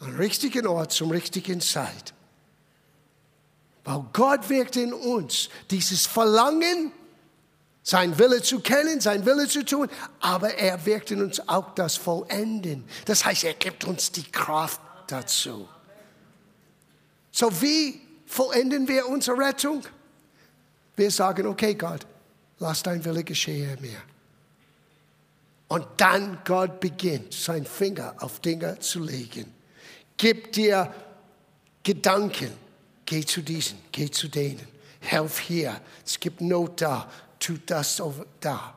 Am 0.00 0.16
richtigen 0.16 0.66
Ort 0.66 0.92
zum 0.92 1.10
richtigen 1.10 1.60
Zeit. 1.60 2.14
Weil 3.84 4.04
Gott 4.12 4.48
wirkt 4.48 4.76
in 4.76 4.94
uns 4.94 5.50
dieses 5.70 6.06
Verlangen, 6.06 6.92
sein 7.82 8.18
Wille 8.18 8.42
zu 8.42 8.60
kennen, 8.60 9.00
sein 9.00 9.24
Wille 9.24 9.48
zu 9.48 9.64
tun, 9.64 9.88
aber 10.20 10.54
er 10.54 10.84
wirkt 10.86 11.10
in 11.10 11.22
uns 11.22 11.48
auch 11.48 11.74
das 11.74 11.96
Vollenden. 11.96 12.84
Das 13.06 13.24
heißt, 13.24 13.44
er 13.44 13.54
gibt 13.54 13.84
uns 13.84 14.12
die 14.12 14.30
Kraft 14.30 14.80
dazu. 15.06 15.68
So 17.32 17.60
wie 17.62 18.00
vollenden 18.26 18.86
wir 18.86 19.08
unsere 19.08 19.38
Rettung? 19.38 19.82
Wir 20.96 21.10
sagen, 21.10 21.46
okay 21.46 21.74
Gott, 21.74 22.06
lass 22.58 22.82
dein 22.82 23.04
Wille 23.04 23.24
geschehen 23.24 23.78
mir. 23.80 24.02
Und 25.68 25.86
dann 25.96 26.40
Gott 26.44 26.80
beginnt, 26.80 27.32
seinen 27.32 27.64
Finger 27.64 28.14
auf 28.18 28.40
Dinge 28.40 28.78
zu 28.80 28.98
legen. 28.98 29.54
Gib 30.16 30.52
dir 30.52 30.92
Gedanken. 31.82 32.52
Geh 33.06 33.24
zu 33.24 33.40
diesen, 33.40 33.78
geh 33.90 34.10
zu 34.10 34.28
denen. 34.28 34.66
Helf 35.00 35.38
hier. 35.38 35.80
Es 36.04 36.20
gibt 36.20 36.40
Not 36.40 36.80
da. 36.80 37.10
Tut 37.40 37.62
das 37.66 38.00
da. 38.40 38.74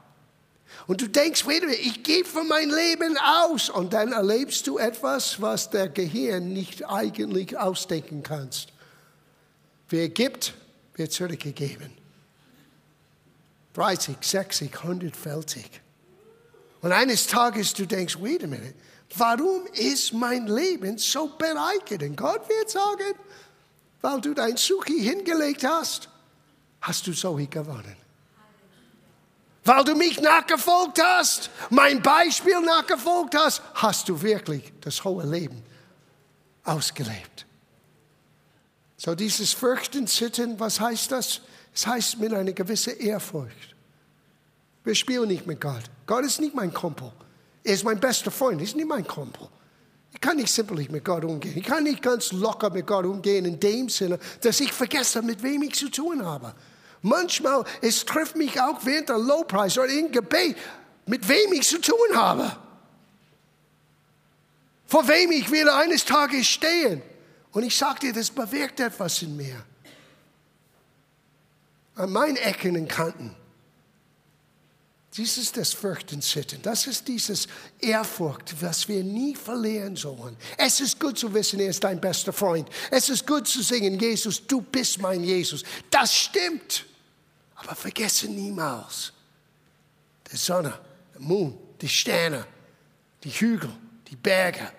Und 0.88 1.02
du 1.02 1.08
denkst, 1.08 1.46
wait 1.46 1.64
ich 1.64 2.04
gebe 2.04 2.28
für 2.28 2.44
mein 2.44 2.70
Leben 2.70 3.18
aus. 3.18 3.70
Und 3.70 3.94
dann 3.94 4.12
erlebst 4.12 4.68
du 4.68 4.78
etwas, 4.78 5.42
was 5.42 5.70
der 5.70 5.90
Gehirn 5.90 6.52
nicht 6.52 6.90
eigentlich 6.90 7.58
ausdenken 7.58 8.24
kannst. 8.24 8.70
Wer 9.90 10.10
gibt, 10.10 10.54
wird 10.96 11.12
zurückgegeben. 11.12 11.92
30, 13.74 14.18
60, 14.22 14.72
100-fältig. 14.72 15.66
Und 16.82 16.92
eines 16.92 17.28
Tages 17.28 17.74
du 17.74 17.86
denkst, 17.86 18.18
wait 18.20 18.44
a 18.44 18.48
minute, 18.48 18.74
warum 19.16 19.66
ist 19.74 20.14
mein 20.14 20.48
Leben 20.48 20.98
so 20.98 21.28
bereichert? 21.28 22.04
Und 22.04 22.16
Gott 22.16 22.48
wird 22.50 22.70
sagen, 22.70 23.16
weil 24.02 24.22
du 24.22 24.34
dein 24.34 24.58
Suchi 24.58 25.00
hingelegt 25.02 25.64
hast, 25.64 26.10
hast 26.82 27.08
du 27.08 27.14
so 27.14 27.36
gewonnen. 27.36 28.03
Weil 29.66 29.84
du 29.86 29.96
mich 29.96 30.20
nachgefolgt 30.20 31.02
hast, 31.02 31.50
mein 31.70 32.02
Beispiel 32.02 32.60
nachgefolgt 32.62 33.36
hast, 33.36 33.62
hast 33.76 34.10
du 34.10 34.22
wirklich 34.22 34.74
das 34.82 35.04
hohe 35.04 35.26
Leben 35.26 35.64
ausgelebt. 36.64 37.46
So 38.98 39.16
dieses 39.16 39.54
Fürchten, 39.54 40.08
Sitten, 40.08 40.60
was 40.60 40.80
heißt 40.80 41.12
das? 41.12 41.42
Es 41.74 41.88
heißt 41.88 42.20
mit 42.20 42.34
einer 42.34 42.52
gewissen 42.52 42.98
Ehrfurcht. 42.98 43.76
Wir 44.84 44.96
spielen 44.96 45.30
nicht 45.30 45.48
mit 45.48 45.62
Gott. 45.62 45.84
Gott 46.06 46.26
ist 46.26 46.40
nicht 46.40 46.54
mein 46.54 46.74
Kumpel. 46.74 47.12
Er 47.64 47.74
ist 47.74 47.86
mein 47.86 48.00
bester 48.00 48.32
Freund, 48.32 48.60
er 48.60 48.66
ist 48.66 48.76
nicht 48.76 48.88
mein 48.88 49.08
Kumpel. 49.08 49.48
Ich 50.12 50.22
kann 50.22 50.38
nicht 50.38 50.50
simpel 50.50 50.86
mit 50.90 51.04
Gott 51.04 51.24
umgehen. 51.24 51.58
Ich 51.58 51.64
kann 51.64 51.84
nicht 51.84 52.02
ganz 52.02 52.32
locker 52.32 52.70
mit 52.70 52.86
Gott 52.86 53.06
umgehen 53.06 53.46
in 53.46 53.60
dem 53.60 53.90
Sinne, 53.90 54.20
dass 54.42 54.60
ich 54.60 54.72
vergesse, 54.72 55.22
mit 55.22 55.42
wem 55.42 55.64
ich 55.64 55.74
zu 55.74 55.90
tun 55.90 56.24
habe. 56.24 56.54
Manchmal, 57.04 57.66
es 57.82 58.06
trifft 58.06 58.38
mich 58.38 58.60
auch 58.60 58.86
während 58.86 59.10
der 59.10 59.18
Lowpreis 59.18 59.78
oder 59.78 59.90
im 59.90 60.12
Gebet, 60.12 60.58
mit 61.06 61.28
wem 61.28 61.52
ich 61.52 61.68
zu 61.68 61.80
tun 61.80 62.16
habe. 62.16 62.58
Vor 64.88 65.08
wem 65.10 65.32
ich 65.32 65.52
will 65.52 65.70
eines 65.70 66.06
Tages 66.06 66.48
stehen. 66.48 67.02
Und 67.52 67.64
ich 67.64 67.76
sage 67.76 68.00
dir, 68.00 68.14
das 68.14 68.32
bewirkt 68.32 68.80
etwas 68.80 69.22
in 69.22 69.36
mir. 69.36 69.66
An 71.96 72.12
meinen 72.12 72.38
Ecken 72.38 72.78
und 72.78 72.88
Kanten. 72.88 73.36
Dies 75.18 75.38
ist 75.38 75.58
das 75.58 75.74
Fürchten 75.74 76.22
Sitten. 76.22 76.62
Das 76.62 76.88
ist 76.88 77.08
dieses 77.08 77.48
Ehrfurcht, 77.80 78.56
was 78.62 78.88
wir 78.88 79.04
nie 79.04 79.36
verlieren 79.36 79.98
sollen. 79.98 80.38
Es 80.58 80.80
ist 80.80 81.00
gut 81.00 81.20
zu 81.20 81.34
wissen, 81.34 81.60
er 81.60 81.70
ist 81.70 81.84
dein 81.84 82.00
bester 82.00 82.32
Freund. 82.32 82.70
Es 82.90 83.10
ist 83.10 83.28
gut 83.28 83.48
zu 83.48 83.62
singen, 83.62 84.00
Jesus, 84.00 84.48
du 84.48 84.62
bist 84.62 85.00
mein 85.00 85.24
Jesus. 85.24 85.64
Das 85.92 86.16
stimmt. 86.16 86.86
Aber 87.64 87.76
vergesse 87.76 88.28
niemals, 88.28 89.14
die 90.32 90.38
Sonne, 90.38 90.74
der 91.14 91.22
Mond, 91.22 91.56
die 91.82 91.90
Sterne, 91.90 92.46
die 93.24 93.30
Hügel, 93.30 93.72
die 94.08 94.16
Berge. 94.16 94.72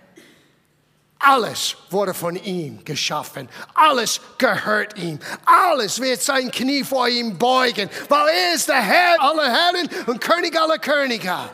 Alles 1.18 1.76
wurde 1.88 2.12
von 2.12 2.36
ihm 2.36 2.84
geschaffen. 2.84 3.48
Alles 3.72 4.20
gehört 4.36 4.98
ihm. 4.98 5.18
Alles 5.46 5.98
wird 5.98 6.20
sein 6.20 6.50
Knie 6.50 6.84
vor 6.84 7.08
ihm 7.08 7.38
beugen, 7.38 7.88
weil 8.10 8.28
er 8.28 8.54
ist 8.54 8.68
der 8.68 8.82
Herr 8.82 9.22
aller 9.22 9.50
Herren 9.50 9.88
und 10.06 10.20
König 10.20 10.60
aller 10.60 10.78
Könige. 10.78 11.50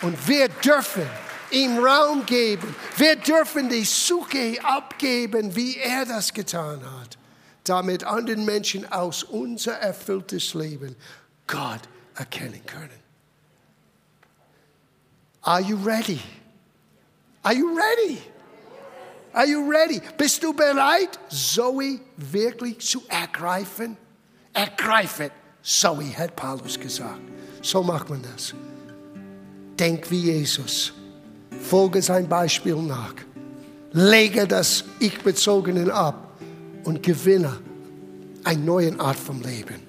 Und 0.00 0.26
wir 0.26 0.48
dürfen 0.48 1.08
ihm 1.50 1.78
Raum 1.78 2.24
geben. 2.24 2.74
Wir 2.96 3.16
dürfen 3.16 3.68
die 3.68 3.84
Suche 3.84 4.58
abgeben, 4.62 5.54
wie 5.54 5.76
er 5.76 6.04
das 6.06 6.32
getan 6.32 6.82
hat, 6.82 7.18
damit 7.64 8.04
anderen 8.04 8.44
Menschen 8.44 8.90
aus 8.92 9.24
unser 9.24 9.72
erfülltes 9.72 10.54
Leben 10.54 10.94
Gott 11.46 11.80
erkennen 12.14 12.64
können. 12.66 13.04
Are 15.42 15.60
you 15.60 15.76
ready? 15.84 16.20
Are 17.42 17.54
you 17.54 17.76
ready? 17.76 18.18
Are 19.32 19.46
you 19.46 19.68
ready? 19.68 20.00
Bist 20.16 20.42
du 20.42 20.52
bereit, 20.52 21.18
Zoe 21.28 22.00
wirklich 22.16 22.78
zu 22.80 23.02
ergreifen? 23.08 23.96
Ergreifet, 24.52 25.32
Zoe, 25.62 26.16
hat 26.16 26.36
Paulus 26.36 26.78
gesagt. 26.78 27.20
So 27.60 27.82
macht 27.82 28.08
man 28.08 28.22
das. 28.22 28.54
Denk 29.78 30.08
wie 30.10 30.30
Jesus. 30.30 30.92
Folge 31.62 32.00
sein 32.00 32.28
Beispiel 32.28 32.76
nach. 32.76 33.14
Lege 33.92 34.46
das 34.46 34.84
Ich-Bezogene 35.00 35.92
ab 35.92 36.23
und 36.84 37.02
gewinne 37.02 37.56
eine 38.44 38.60
neue 38.60 39.00
Art 39.00 39.16
vom 39.16 39.42
Leben. 39.42 39.82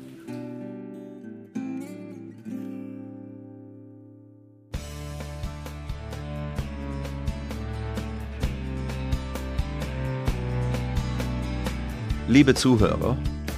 Liebe 12.28 12.56
Zuhörer, 12.56 13.16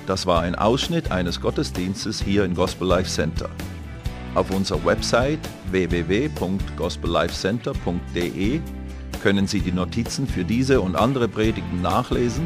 das 0.07 0.25
war 0.25 0.41
ein 0.41 0.55
Ausschnitt 0.55 1.09
eines 1.09 1.39
Gottesdienstes 1.39 2.21
hier 2.21 2.43
im 2.43 2.53
Gospel 2.53 2.85
Life 2.85 3.09
Center. 3.09 3.49
Auf 4.35 4.51
unserer 4.51 4.83
Website 4.85 5.39
www.gospellifecenter.de 5.71 8.59
können 9.23 9.47
Sie 9.47 9.61
die 9.61 9.71
Notizen 9.71 10.27
für 10.27 10.43
diese 10.43 10.81
und 10.81 10.97
andere 10.97 11.29
Predigten 11.29 11.81
nachlesen 11.81 12.45